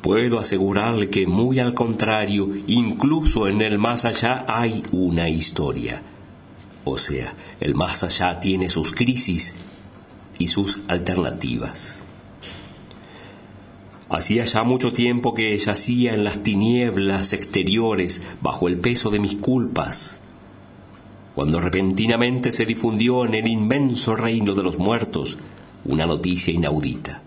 puedo 0.00 0.38
asegurarle 0.38 1.08
que 1.08 1.26
muy 1.26 1.58
al 1.58 1.74
contrario, 1.74 2.50
incluso 2.66 3.48
en 3.48 3.62
el 3.62 3.78
más 3.78 4.04
allá 4.04 4.44
hay 4.48 4.82
una 4.92 5.28
historia 5.28 6.02
o 6.88 6.98
sea, 6.98 7.34
el 7.58 7.74
más 7.74 8.04
allá 8.04 8.38
tiene 8.38 8.70
sus 8.70 8.92
crisis 8.92 9.56
y 10.38 10.46
sus 10.46 10.78
alternativas. 10.86 12.04
Hacía 14.08 14.44
ya 14.44 14.62
mucho 14.62 14.92
tiempo 14.92 15.34
que 15.34 15.58
yacía 15.58 16.14
en 16.14 16.22
las 16.22 16.44
tinieblas 16.44 17.32
exteriores 17.32 18.22
bajo 18.40 18.68
el 18.68 18.78
peso 18.78 19.10
de 19.10 19.18
mis 19.18 19.34
culpas, 19.34 20.20
cuando 21.36 21.60
repentinamente 21.60 22.50
se 22.50 22.64
difundió 22.64 23.26
en 23.26 23.34
el 23.34 23.46
inmenso 23.46 24.16
reino 24.16 24.54
de 24.54 24.62
los 24.62 24.78
muertos 24.78 25.36
una 25.84 26.06
noticia 26.06 26.54
inaudita. 26.54 27.22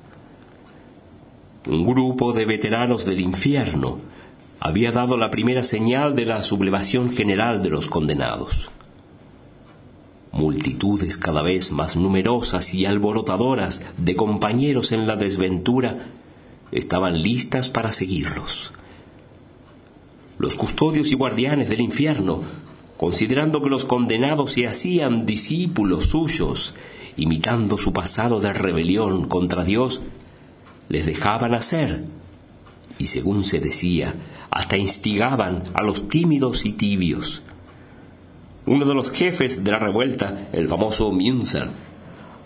Un 1.67 1.86
grupo 1.86 2.34
de 2.34 2.45
veteranos 2.45 3.06
del 3.06 3.19
infierno 3.19 4.00
había 4.60 4.91
dado 4.91 5.15
la 5.15 5.30
primera 5.30 5.62
señal 5.62 6.15
de 6.15 6.26
la 6.26 6.41
sublevación 6.41 7.12
general 7.12 7.62
de 7.62 7.69
los 7.69 7.86
condenados. 7.86 8.72
Multitudes 10.32 11.15
cada 11.15 11.43
vez 11.43 11.72
más 11.72 11.95
numerosas 11.95 12.74
y 12.74 12.88
alborotadoras 12.88 13.86
de 14.00 14.15
compañeros 14.15 14.91
en 14.91 15.06
la 15.06 15.17
desventura 15.17 16.08
estaban 16.72 17.22
listas 17.22 17.69
para 17.69 17.91
seguirlos. 17.91 18.74
Los 20.39 20.56
custodios 20.56 21.12
y 21.12 21.15
guardianes 21.15 21.69
del 21.69 21.82
infierno, 21.82 22.41
considerando 23.00 23.62
que 23.62 23.70
los 23.70 23.86
condenados 23.86 24.52
se 24.52 24.68
hacían 24.68 25.26
discípulos 25.26 26.08
suyos, 26.08 26.76
imitando 27.16 27.78
su 27.78 27.94
pasado 27.94 28.42
de 28.42 28.52
rebelión 28.52 29.30
contra 29.30 29.64
Dios, 29.64 30.02
les 30.90 31.06
dejaban 31.06 31.54
hacer, 31.54 32.04
y 32.98 33.06
según 33.06 33.46
se 33.46 33.62
decía, 33.62 34.16
hasta 34.52 34.76
instigaban 34.76 35.64
a 35.76 35.82
los 35.82 36.10
tímidos 36.10 36.66
y 36.66 36.74
tibios, 36.74 37.42
uno 38.66 38.84
de 38.84 38.94
los 38.94 39.12
jefes 39.12 39.64
de 39.64 39.72
la 39.72 39.80
revuelta, 39.80 40.50
el 40.52 40.68
famoso 40.68 41.10
Münzer, 41.14 41.70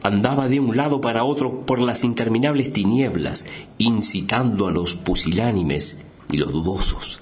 andaba 0.04 0.50
de 0.50 0.60
un 0.60 0.78
lado 0.78 1.02
para 1.02 1.24
otro 1.24 1.66
por 1.66 1.82
las 1.82 2.04
interminables 2.04 2.72
tinieblas, 2.72 3.48
incitando 3.80 4.68
a 4.68 4.72
los 4.72 4.94
pusilánimes 4.94 5.98
y 6.30 6.38
los 6.38 6.52
dudosos. 6.52 7.22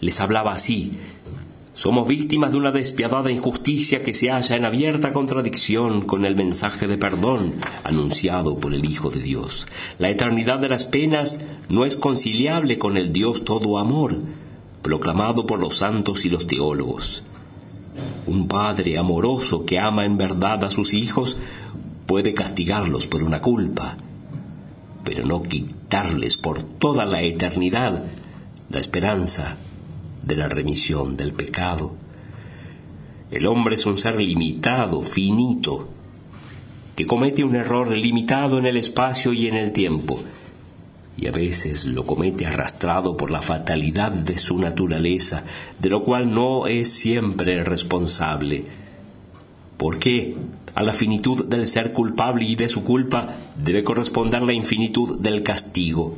Les 0.00 0.20
hablaba 0.20 0.52
así, 0.52 0.98
somos 1.76 2.08
víctimas 2.08 2.52
de 2.52 2.56
una 2.56 2.72
despiadada 2.72 3.30
injusticia 3.30 4.02
que 4.02 4.14
se 4.14 4.30
halla 4.30 4.56
en 4.56 4.64
abierta 4.64 5.12
contradicción 5.12 6.06
con 6.06 6.24
el 6.24 6.34
mensaje 6.34 6.86
de 6.86 6.96
perdón 6.96 7.56
anunciado 7.84 8.58
por 8.58 8.72
el 8.72 8.86
Hijo 8.86 9.10
de 9.10 9.20
Dios. 9.20 9.66
La 9.98 10.08
eternidad 10.08 10.58
de 10.58 10.70
las 10.70 10.86
penas 10.86 11.44
no 11.68 11.84
es 11.84 11.96
conciliable 11.96 12.78
con 12.78 12.96
el 12.96 13.12
Dios 13.12 13.44
todo 13.44 13.78
amor, 13.78 14.16
proclamado 14.80 15.46
por 15.46 15.60
los 15.60 15.76
santos 15.76 16.24
y 16.24 16.30
los 16.30 16.46
teólogos. 16.46 17.22
Un 18.26 18.48
padre 18.48 18.96
amoroso 18.96 19.66
que 19.66 19.78
ama 19.78 20.06
en 20.06 20.16
verdad 20.16 20.64
a 20.64 20.70
sus 20.70 20.94
hijos 20.94 21.36
puede 22.06 22.32
castigarlos 22.32 23.06
por 23.06 23.22
una 23.22 23.42
culpa, 23.42 23.98
pero 25.04 25.26
no 25.26 25.42
quitarles 25.42 26.38
por 26.38 26.62
toda 26.62 27.04
la 27.04 27.20
eternidad 27.20 28.02
la 28.70 28.80
esperanza 28.80 29.58
de 30.26 30.36
la 30.36 30.48
remisión 30.48 31.16
del 31.16 31.32
pecado. 31.32 31.94
El 33.30 33.46
hombre 33.46 33.76
es 33.76 33.86
un 33.86 33.96
ser 33.96 34.20
limitado, 34.20 35.02
finito, 35.02 35.88
que 36.94 37.06
comete 37.06 37.44
un 37.44 37.56
error 37.56 37.90
limitado 37.90 38.58
en 38.58 38.66
el 38.66 38.76
espacio 38.76 39.32
y 39.32 39.46
en 39.46 39.54
el 39.54 39.72
tiempo, 39.72 40.22
y 41.16 41.28
a 41.28 41.32
veces 41.32 41.86
lo 41.86 42.04
comete 42.04 42.46
arrastrado 42.46 43.16
por 43.16 43.30
la 43.30 43.40
fatalidad 43.40 44.12
de 44.12 44.36
su 44.36 44.58
naturaleza, 44.58 45.44
de 45.78 45.88
lo 45.88 46.02
cual 46.02 46.30
no 46.30 46.66
es 46.66 46.92
siempre 46.92 47.64
responsable. 47.64 48.64
¿Por 49.76 49.98
qué? 49.98 50.36
A 50.74 50.82
la 50.82 50.92
finitud 50.92 51.46
del 51.46 51.66
ser 51.66 51.92
culpable 51.92 52.44
y 52.44 52.56
de 52.56 52.68
su 52.68 52.84
culpa 52.84 53.28
debe 53.56 53.82
corresponder 53.82 54.42
la 54.42 54.52
infinitud 54.52 55.18
del 55.18 55.42
castigo. 55.42 56.16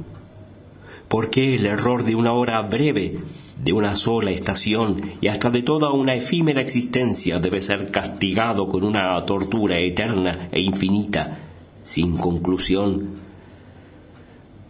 ¿Por 1.08 1.30
qué 1.30 1.54
el 1.54 1.66
error 1.66 2.04
de 2.04 2.14
una 2.14 2.32
hora 2.32 2.60
breve, 2.62 3.18
de 3.62 3.72
una 3.72 3.94
sola 3.94 4.30
estación 4.30 5.02
y 5.20 5.28
hasta 5.28 5.50
de 5.50 5.62
toda 5.62 5.90
una 5.92 6.14
efímera 6.14 6.60
existencia 6.60 7.40
debe 7.40 7.60
ser 7.60 7.90
castigado 7.90 8.68
con 8.68 8.84
una 8.84 9.24
tortura 9.26 9.78
eterna 9.78 10.48
e 10.52 10.60
infinita, 10.60 11.38
sin 11.82 12.16
conclusión? 12.16 13.10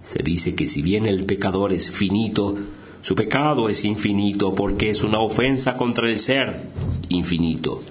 Se 0.02 0.22
dice 0.22 0.54
que 0.54 0.66
si 0.66 0.80
bien 0.80 1.06
el 1.06 1.26
pecador 1.26 1.72
es 1.72 1.90
finito, 1.90 2.56
su 3.02 3.14
pecado 3.14 3.68
es 3.68 3.84
infinito 3.84 4.54
porque 4.54 4.90
es 4.90 5.02
una 5.02 5.20
ofensa 5.20 5.76
contra 5.76 6.08
el 6.08 6.18
ser 6.18 6.62
infinito. 7.10 7.82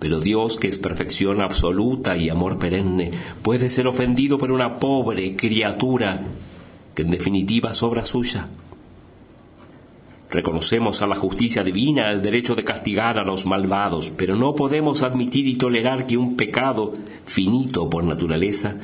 Pero 0.00 0.18
Dios, 0.18 0.56
que 0.56 0.66
es 0.66 0.78
perfección 0.78 1.40
absoluta 1.40 2.16
y 2.16 2.28
amor 2.28 2.58
perenne, 2.58 3.12
puede 3.40 3.70
ser 3.70 3.86
ofendido 3.86 4.36
por 4.36 4.50
una 4.50 4.80
pobre 4.80 5.36
criatura 5.36 6.22
que 6.92 7.02
en 7.02 7.10
definitiva 7.10 7.70
es 7.70 7.82
obra 7.84 8.04
suya. 8.04 8.48
Reconocemos 10.32 11.02
a 11.02 11.06
la 11.06 11.14
justicia 11.14 11.62
divina 11.62 12.10
el 12.10 12.22
derecho 12.22 12.54
de 12.54 12.64
castigar 12.64 13.18
a 13.18 13.22
los 13.22 13.44
malvados, 13.44 14.10
pero 14.16 14.34
no 14.34 14.54
podemos 14.54 15.02
admitir 15.02 15.46
y 15.46 15.56
tolerar 15.56 16.06
que 16.06 16.16
un 16.16 16.38
pecado 16.38 16.94
finito 17.26 17.90
por 17.90 18.02
naturaleza 18.02 18.76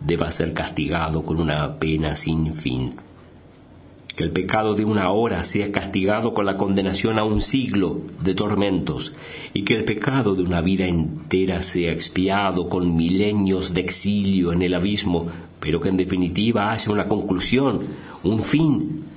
deba 0.00 0.32
ser 0.32 0.52
castigado 0.52 1.22
con 1.22 1.38
una 1.38 1.78
pena 1.78 2.16
sin 2.16 2.54
fin. 2.54 2.96
Que 4.16 4.24
el 4.24 4.32
pecado 4.32 4.74
de 4.74 4.84
una 4.84 5.12
hora 5.12 5.44
sea 5.44 5.70
castigado 5.70 6.34
con 6.34 6.44
la 6.44 6.56
condenación 6.56 7.20
a 7.20 7.24
un 7.24 7.40
siglo 7.40 8.00
de 8.20 8.34
tormentos 8.34 9.14
y 9.54 9.62
que 9.62 9.74
el 9.74 9.84
pecado 9.84 10.34
de 10.34 10.42
una 10.42 10.60
vida 10.60 10.86
entera 10.86 11.62
sea 11.62 11.92
expiado 11.92 12.68
con 12.68 12.96
milenios 12.96 13.74
de 13.74 13.82
exilio 13.82 14.52
en 14.52 14.62
el 14.62 14.74
abismo, 14.74 15.28
pero 15.60 15.80
que 15.80 15.90
en 15.90 15.96
definitiva 15.96 16.72
haya 16.72 16.90
una 16.90 17.06
conclusión, 17.06 17.78
un 18.24 18.42
fin. 18.42 19.09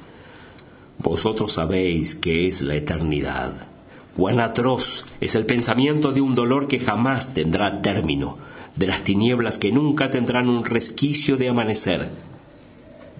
Vosotros 1.03 1.53
sabéis 1.53 2.15
que 2.15 2.47
es 2.47 2.61
la 2.61 2.75
eternidad 2.75 3.67
Cuán 4.15 4.39
atroz 4.39 5.05
es 5.21 5.33
el 5.33 5.47
pensamiento 5.47 6.11
de 6.11 6.21
un 6.21 6.35
dolor 6.35 6.67
que 6.67 6.79
jamás 6.79 7.33
tendrá 7.33 7.81
término, 7.81 8.37
de 8.75 8.85
las 8.85 9.03
tinieblas 9.03 9.57
que 9.57 9.71
nunca 9.71 10.11
tendrán 10.11 10.49
un 10.49 10.63
resquicio 10.65 11.35
de 11.35 11.49
amanecer. 11.49 12.09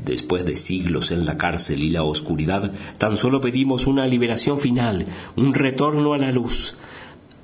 Después 0.05 0.45
de 0.45 0.55
siglos 0.55 1.11
en 1.11 1.25
la 1.25 1.35
cárcel 1.35 1.81
y 1.81 1.89
la 1.89 2.03
oscuridad, 2.03 2.71
tan 2.99 3.17
solo 3.17 3.41
pedimos 3.41 3.87
una 3.87 4.05
liberación 4.05 4.59
final, 4.59 5.07
un 5.35 5.55
retorno 5.55 6.13
a 6.13 6.19
la 6.19 6.31
luz. 6.31 6.75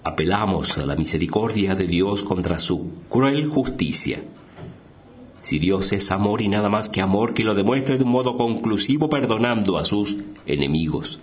Apelamos 0.03 0.77
a 0.77 0.85
la 0.85 0.95
misericordia 0.95 1.73
de 1.73 1.87
Dios 1.87 2.21
contra 2.21 2.59
su 2.59 2.91
cruel 3.09 3.47
justicia. 3.47 4.21
Si 5.41 5.59
Dios 5.59 5.93
es 5.93 6.11
amor 6.11 6.41
y 6.41 6.47
nada 6.47 6.69
más 6.69 6.89
que 6.89 7.01
amor, 7.01 7.33
que 7.33 7.43
lo 7.43 7.55
demuestre 7.55 7.97
de 7.97 8.03
un 8.03 8.11
modo 8.11 8.35
conclusivo 8.35 9.09
perdonando 9.09 9.77
a 9.77 9.83
sus 9.83 10.17
enemigos. 10.45 11.19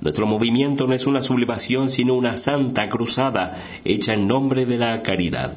Nuestro 0.00 0.26
movimiento 0.26 0.86
no 0.86 0.94
es 0.94 1.06
una 1.06 1.20
sublevación, 1.20 1.88
sino 1.88 2.14
una 2.14 2.36
santa 2.36 2.86
cruzada 2.88 3.62
hecha 3.84 4.14
en 4.14 4.26
nombre 4.26 4.64
de 4.64 4.78
la 4.78 5.02
caridad. 5.02 5.56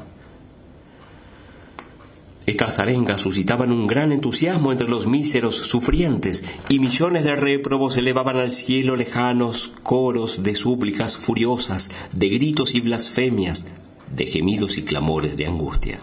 Estas 2.45 2.78
arengas 2.80 3.22
suscitaban 3.22 3.72
un 3.72 3.88
gran 3.88 4.12
entusiasmo 4.12 4.74
entre 4.74 4.89
los 4.89 5.08
míseros 5.08 5.56
sufrientes 5.56 6.43
y 6.68 6.80
millones 6.80 7.24
de 7.24 7.38
réprobos 7.38 7.95
elevaban 7.95 8.36
al 8.36 8.51
cielo 8.51 8.97
lejanos 8.97 9.72
coros 9.82 10.43
de 10.43 10.54
súplicas 10.54 11.18
furiosas, 11.18 11.89
de 12.12 12.28
gritos 12.28 12.76
y 12.76 12.82
blasfemias, 12.82 13.72
de 14.14 14.26
gemidos 14.26 14.78
y 14.78 14.84
clamores 14.84 15.38
de 15.38 15.47
angustia. 15.47 16.01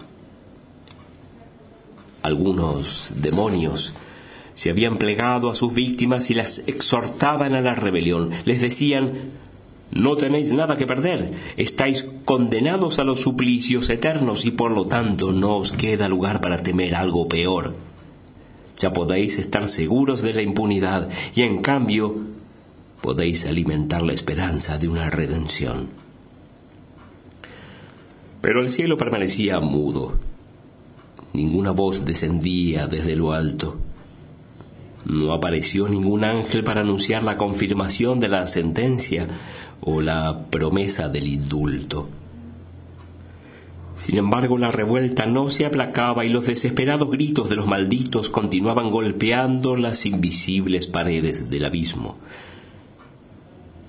Algunos 2.23 3.13
demonios 3.15 3.93
se 4.53 4.69
habían 4.69 4.97
plegado 4.97 5.49
a 5.49 5.55
sus 5.55 5.73
víctimas 5.73 6.29
y 6.29 6.33
las 6.33 6.63
exhortaban 6.67 7.55
a 7.55 7.61
la 7.61 7.73
rebelión. 7.73 8.31
Les 8.45 8.61
decían, 8.61 9.13
no 9.91 10.15
tenéis 10.15 10.53
nada 10.53 10.77
que 10.77 10.85
perder, 10.85 11.31
estáis 11.57 12.03
condenados 12.25 12.99
a 12.99 13.03
los 13.03 13.21
suplicios 13.21 13.89
eternos 13.89 14.45
y 14.45 14.51
por 14.51 14.71
lo 14.71 14.87
tanto 14.87 15.31
no 15.31 15.57
os 15.57 15.71
queda 15.73 16.07
lugar 16.07 16.41
para 16.41 16.63
temer 16.63 16.95
algo 16.95 17.27
peor. 17.27 17.75
Ya 18.79 18.93
podéis 18.93 19.37
estar 19.37 19.67
seguros 19.67 20.21
de 20.21 20.33
la 20.33 20.41
impunidad 20.41 21.09
y 21.35 21.41
en 21.41 21.61
cambio 21.61 22.15
podéis 23.01 23.45
alimentar 23.45 24.01
la 24.01 24.13
esperanza 24.13 24.77
de 24.77 24.87
una 24.87 25.09
redención. 25.09 25.89
Pero 28.41 28.61
el 28.61 28.69
cielo 28.69 28.97
permanecía 28.97 29.59
mudo. 29.59 30.17
Ninguna 31.33 31.71
voz 31.71 32.05
descendía 32.05 32.87
desde 32.87 33.15
lo 33.15 33.31
alto. 33.31 33.77
No 35.05 35.33
apareció 35.33 35.87
ningún 35.87 36.23
ángel 36.23 36.63
para 36.63 36.81
anunciar 36.81 37.23
la 37.23 37.37
confirmación 37.37 38.19
de 38.19 38.27
la 38.27 38.45
sentencia 38.45 39.27
o 39.81 40.01
la 40.01 40.45
promesa 40.49 41.09
del 41.09 41.27
indulto. 41.27 42.07
Sin 43.95 44.17
embargo, 44.17 44.57
la 44.57 44.71
revuelta 44.71 45.25
no 45.25 45.49
se 45.49 45.65
aplacaba 45.65 46.25
y 46.25 46.29
los 46.29 46.47
desesperados 46.47 47.09
gritos 47.09 47.49
de 47.49 47.55
los 47.55 47.67
malditos 47.67 48.29
continuaban 48.29 48.89
golpeando 48.89 49.75
las 49.75 50.05
invisibles 50.05 50.87
paredes 50.87 51.49
del 51.49 51.65
abismo. 51.65 52.17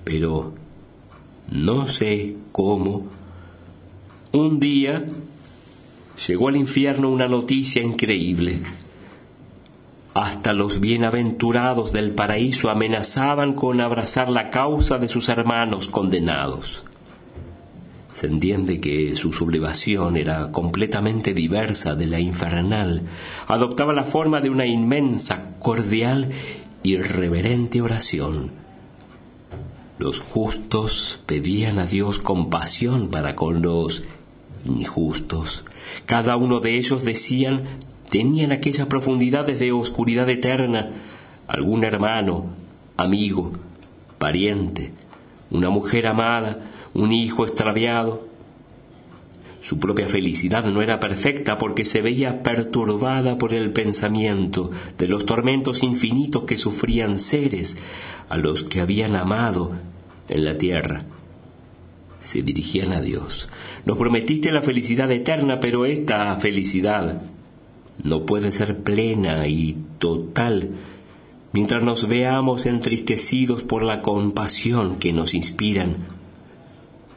Pero 0.03 0.53
no 1.49 1.87
sé 1.87 2.35
cómo, 2.51 3.07
un 4.33 4.59
día 4.59 5.03
llegó 6.27 6.49
al 6.49 6.55
infierno 6.55 7.09
una 7.09 7.27
noticia 7.27 7.81
increíble. 7.81 8.59
Hasta 10.13 10.53
los 10.53 10.79
bienaventurados 10.79 11.91
del 11.91 12.11
paraíso 12.11 12.69
amenazaban 12.69 13.53
con 13.53 13.81
abrazar 13.81 14.29
la 14.29 14.51
causa 14.51 14.99
de 14.99 15.07
sus 15.07 15.27
hermanos 15.29 15.87
condenados. 15.87 16.85
Se 18.13 18.27
entiende 18.27 18.79
que 18.79 19.15
su 19.15 19.33
sublevación 19.33 20.15
era 20.17 20.51
completamente 20.51 21.33
diversa 21.33 21.95
de 21.95 22.05
la 22.05 22.19
infernal, 22.19 23.01
adoptaba 23.47 23.91
la 23.91 24.03
forma 24.03 24.39
de 24.39 24.51
una 24.51 24.67
inmensa, 24.67 25.55
cordial 25.57 26.29
y 26.83 26.97
reverente 26.97 27.81
oración. 27.81 28.51
Los 29.97 30.19
justos 30.19 31.21
pedían 31.25 31.79
a 31.79 31.87
Dios 31.87 32.19
compasión 32.19 33.09
para 33.09 33.35
con 33.35 33.63
los 33.63 34.03
injustos. 34.65 35.65
Cada 36.05 36.35
uno 36.35 36.59
de 36.59 36.77
ellos 36.77 37.03
decían 37.03 37.63
tenían 38.09 38.51
aquellas 38.51 38.87
profundidades 38.87 39.59
de 39.59 39.71
oscuridad 39.71 40.29
eterna, 40.29 40.91
algún 41.47 41.83
hermano, 41.83 42.45
amigo, 42.95 43.53
pariente, 44.19 44.91
una 45.49 45.69
mujer 45.69 46.07
amada, 46.07 46.59
un 46.93 47.11
hijo 47.11 47.43
extraviado. 47.43 48.27
Su 49.61 49.79
propia 49.79 50.07
felicidad 50.07 50.65
no 50.65 50.81
era 50.81 50.99
perfecta 50.99 51.57
porque 51.57 51.85
se 51.85 52.01
veía 52.01 52.43
perturbada 52.43 53.37
por 53.37 53.53
el 53.53 53.71
pensamiento 53.71 54.69
de 54.97 55.07
los 55.07 55.25
tormentos 55.25 55.83
infinitos 55.83 56.43
que 56.43 56.57
sufrían 56.57 57.17
seres 57.17 57.77
a 58.29 58.37
los 58.37 58.63
que 58.63 58.81
habían 58.81 59.15
amado 59.15 59.71
en 60.29 60.45
la 60.45 60.57
tierra. 60.57 61.03
Se 62.23 62.41
dirigían 62.41 62.93
a 62.93 63.01
Dios. 63.01 63.49
Nos 63.85 63.97
prometiste 63.97 64.49
la 64.49 64.61
felicidad 64.61 65.11
eterna, 65.11 65.59
pero 65.59 65.85
esta 65.85 66.33
felicidad 66.37 67.21
no 68.01 68.25
puede 68.25 68.53
ser 68.53 68.77
plena 68.77 69.45
y 69.45 69.77
total 69.99 70.69
mientras 71.51 71.83
nos 71.83 72.07
veamos 72.07 72.65
entristecidos 72.65 73.61
por 73.63 73.83
la 73.83 74.01
compasión 74.01 74.95
que 74.99 75.11
nos 75.11 75.33
inspiran 75.33 75.97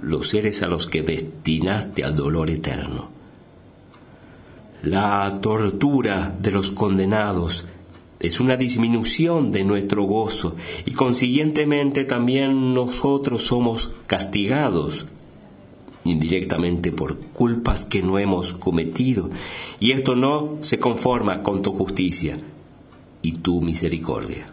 los 0.02 0.28
seres 0.28 0.62
a 0.64 0.66
los 0.66 0.88
que 0.88 1.02
destinaste 1.02 2.04
al 2.04 2.16
dolor 2.16 2.50
eterno. 2.50 3.08
La 4.82 5.38
tortura 5.40 6.36
de 6.38 6.50
los 6.50 6.72
condenados 6.72 7.64
es 8.20 8.40
una 8.40 8.56
disminución 8.56 9.52
de 9.52 9.64
nuestro 9.64 10.04
gozo 10.04 10.56
y 10.84 10.92
consiguientemente 10.92 12.04
también 12.04 12.72
nosotros 12.72 13.42
somos 13.42 13.90
castigados 14.06 15.06
indirectamente 16.04 16.92
por 16.92 17.18
culpas 17.18 17.84
que 17.84 18.02
no 18.02 18.18
hemos 18.18 18.52
cometido, 18.52 19.30
y 19.80 19.92
esto 19.92 20.14
no 20.14 20.58
se 20.60 20.78
conforma 20.78 21.42
con 21.42 21.62
tu 21.62 21.72
justicia 21.72 22.38
y 23.22 23.32
tu 23.32 23.60
misericordia. 23.60 24.46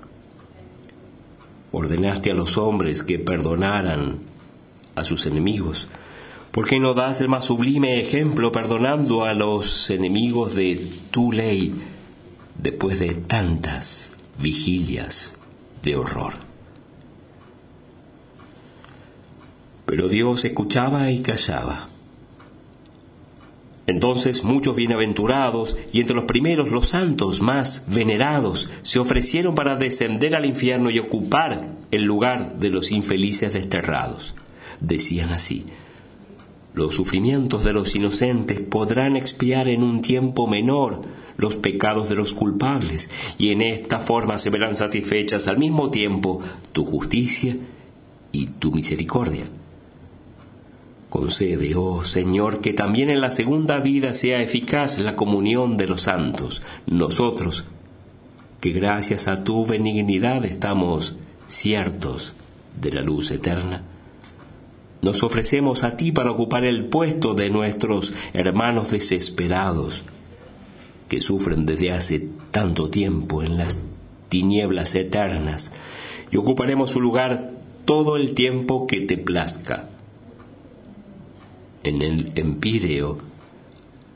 Ordenaste 1.72 2.32
a 2.32 2.36
los 2.36 2.58
hombres 2.58 3.04
que 3.04 3.20
perdonaran 3.20 4.18
a 4.96 5.04
sus 5.04 5.26
enemigos. 5.26 5.88
¿Por 6.52 6.68
qué 6.68 6.80
no 6.80 6.94
das 6.94 7.22
el 7.22 7.30
más 7.30 7.46
sublime 7.46 8.00
ejemplo 8.00 8.52
perdonando 8.52 9.24
a 9.24 9.34
los 9.34 9.90
enemigos 9.90 10.54
de 10.54 10.88
tu 11.10 11.32
ley 11.32 11.74
después 12.58 13.00
de 13.00 13.16
tantas 13.16 14.12
vigilias 14.40 15.36
de 15.82 15.96
horror? 15.96 16.34
Pero 19.86 20.08
Dios 20.08 20.44
escuchaba 20.46 21.12
y 21.12 21.22
callaba. 21.22 21.90
Entonces 23.86 24.46
muchos 24.46 24.78
bienaventurados, 24.78 25.78
y 25.92 26.00
entre 26.00 26.16
los 26.16 26.26
primeros 26.26 26.72
los 26.72 26.88
santos 26.88 27.42
más 27.42 27.84
venerados, 27.88 28.70
se 28.82 29.00
ofrecieron 29.00 29.56
para 29.56 29.76
descender 29.76 30.36
al 30.36 30.46
infierno 30.46 30.90
y 30.90 31.00
ocupar 31.00 31.68
el 31.92 32.04
lugar 32.04 32.56
de 32.60 32.70
los 32.70 32.92
infelices 32.92 33.54
desterrados. 33.54 34.36
Decían 34.80 35.34
así, 35.34 35.66
los 36.74 36.96
sufrimientos 36.96 37.64
de 37.64 37.74
los 37.74 37.96
inocentes 37.96 38.60
podrán 38.60 39.16
expiar 39.16 39.68
en 39.68 39.84
un 39.84 40.02
tiempo 40.02 40.48
menor 40.48 41.02
los 41.38 41.56
pecados 41.56 42.10
de 42.10 42.16
los 42.16 42.34
culpables, 42.34 43.10
y 43.38 43.50
en 43.50 43.62
esta 43.62 44.00
forma 44.00 44.38
se 44.38 44.50
verán 44.50 44.76
satisfechas 44.76 45.48
al 45.48 45.58
mismo 45.58 45.90
tiempo 45.90 46.42
tu 46.72 46.86
justicia 46.86 47.56
y 48.32 48.46
tu 48.46 48.72
misericordia. 48.72 49.46
Concede, 51.10 51.76
oh 51.76 52.04
Señor, 52.04 52.60
que 52.60 52.74
también 52.74 53.12
en 53.12 53.22
la 53.22 53.30
segunda 53.30 53.80
vida 53.80 54.14
sea 54.14 54.42
eficaz 54.42 54.98
la 54.98 55.16
comunión 55.16 55.78
de 55.78 55.88
los 55.88 56.02
santos, 56.02 56.64
nosotros, 56.88 57.66
que 58.60 58.72
gracias 58.72 59.28
a 59.28 59.44
tu 59.44 59.66
benignidad 59.66 60.44
estamos 60.46 61.18
ciertos 61.48 62.34
de 62.80 62.92
la 62.92 63.02
luz 63.02 63.30
eterna. 63.30 63.84
Nos 65.04 65.22
ofrecemos 65.22 65.84
a 65.84 65.96
ti 65.96 66.12
para 66.12 66.32
ocupar 66.32 66.66
el 66.66 66.86
puesto 66.86 67.36
de 67.36 67.52
nuestros 67.52 68.14
hermanos 68.34 68.90
desesperados, 68.90 70.04
que 71.10 71.22
sufren 71.22 71.68
desde 71.68 71.92
hace 71.92 72.28
tanto 72.50 72.90
tiempo 72.90 73.44
en 73.44 73.58
las 73.58 73.78
tinieblas 74.30 74.96
eternas, 74.96 75.72
y 76.32 76.38
ocuparemos 76.38 76.90
su 76.90 77.00
lugar 77.00 77.52
todo 77.86 78.18
el 78.18 78.34
tiempo 78.34 78.88
que 78.88 79.02
te 79.02 79.18
plazca 79.18 79.90
en 81.84 82.02
el 82.02 82.32
empíreo 82.36 83.18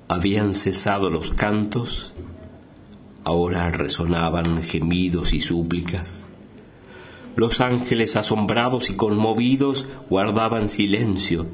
habían 0.08 0.54
cesado 0.54 1.10
los 1.10 1.32
cantos, 1.32 2.14
ahora 3.26 3.70
resonaban 3.72 4.64
gemidos 4.64 5.34
y 5.34 5.42
súplicas. 5.42 6.27
Los 7.38 7.62
ángeles 7.62 8.18
asombrados 8.18 8.90
y 8.90 8.96
conmovidos 8.96 9.86
guardaban 10.10 10.68
silencio, 10.68 11.46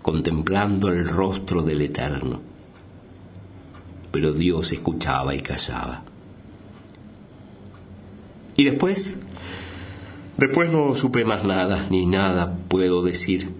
contemplando 0.00 0.88
el 0.88 1.06
rostro 1.06 1.62
del 1.62 1.82
Eterno. 1.82 2.40
Pero 4.10 4.32
Dios 4.32 4.72
escuchaba 4.72 5.34
y 5.34 5.42
callaba. 5.42 6.04
Y 8.56 8.64
después, 8.64 9.20
después 10.38 10.72
no 10.72 10.96
supe 10.96 11.22
más 11.26 11.44
nada, 11.44 11.86
ni 11.90 12.06
nada 12.06 12.56
puedo 12.68 13.02
decir. 13.02 13.50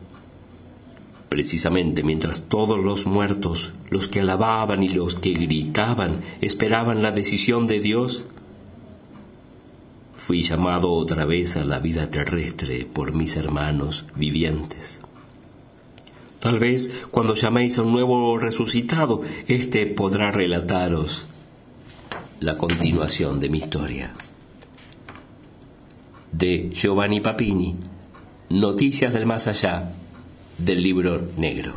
Precisamente 1.29 2.03
mientras 2.03 2.49
todos 2.49 2.83
los 2.83 3.05
muertos, 3.05 3.75
los 3.91 4.09
que 4.09 4.21
alababan 4.21 4.83
y 4.83 4.89
los 4.89 5.17
que 5.17 5.35
gritaban, 5.35 6.23
esperaban 6.41 7.03
la 7.03 7.13
decisión 7.13 7.67
de 7.67 7.81
Dios, 7.81 8.25
fui 10.29 10.43
llamado 10.43 10.93
otra 10.93 11.25
vez 11.25 11.57
a 11.57 11.65
la 11.65 11.79
vida 11.79 12.11
terrestre 12.11 12.85
por 12.85 13.15
mis 13.15 13.39
hermanos 13.39 14.05
vivientes. 14.15 15.01
Tal 16.39 16.59
vez 16.59 16.91
cuando 17.11 17.35
llaméis 17.35 17.79
a 17.79 17.83
un 17.83 17.93
nuevo 17.93 18.39
resucitado, 18.39 19.23
éste 19.47 19.87
podrá 19.87 20.31
relataros 20.31 21.25
la 22.41 22.59
continuación 22.59 23.41
de 23.41 23.49
mi 23.49 23.57
historia. 23.57 24.13
De 26.31 26.69
Giovanni 26.75 27.23
Papini, 27.23 27.77
Noticias 28.51 29.15
del 29.15 29.25
Más 29.25 29.49
Allá, 29.49 29.95
del 30.59 30.83
libro 30.83 31.23
negro. 31.39 31.73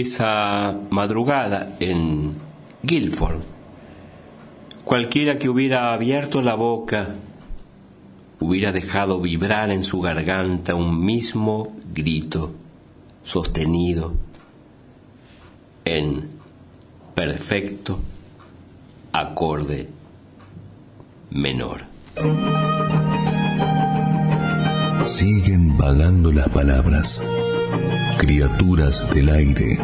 Esa 0.00 0.76
madrugada 0.90 1.76
en 1.78 2.34
Guilford. 2.82 3.40
Cualquiera 4.84 5.38
que 5.38 5.48
hubiera 5.48 5.92
abierto 5.92 6.42
la 6.42 6.56
boca 6.56 7.14
hubiera 8.40 8.72
dejado 8.72 9.20
vibrar 9.20 9.70
en 9.70 9.84
su 9.84 10.00
garganta 10.00 10.74
un 10.74 11.04
mismo 11.04 11.76
grito 11.94 12.52
sostenido 13.22 14.14
en 15.84 16.28
perfecto 17.14 18.00
acorde 19.12 19.88
menor. 21.30 21.82
Siguen 25.04 25.78
vagando 25.78 26.32
las 26.32 26.48
palabras 26.48 27.22
criaturas 28.16 29.14
del 29.14 29.28
aire, 29.28 29.78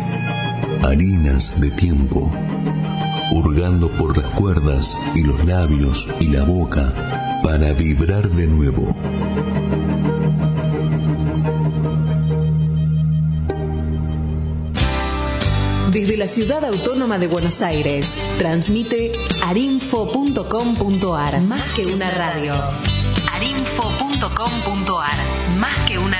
harinas 0.83 1.61
de 1.61 1.71
tiempo, 1.71 2.33
hurgando 3.33 3.89
por 3.91 4.17
las 4.17 4.33
cuerdas 4.35 4.97
y 5.15 5.23
los 5.23 5.45
labios 5.45 6.09
y 6.21 6.29
la 6.29 6.45
boca 6.45 7.41
para 7.43 7.73
vibrar 7.73 8.29
de 8.31 8.47
nuevo. 8.47 8.97
Desde 15.93 16.17
la 16.17 16.29
ciudad 16.29 16.65
autónoma 16.65 17.19
de 17.19 17.27
Buenos 17.27 17.63
Aires, 17.63 18.17
transmite 18.39 19.13
arinfo.com.ar, 19.45 21.41
más 21.41 21.73
que 21.73 21.87
una 21.87 22.11
radio. 22.11 22.55
arinfo.com.ar, 23.33 25.59
más 25.59 25.77
que 25.89 25.99
una 25.99 26.19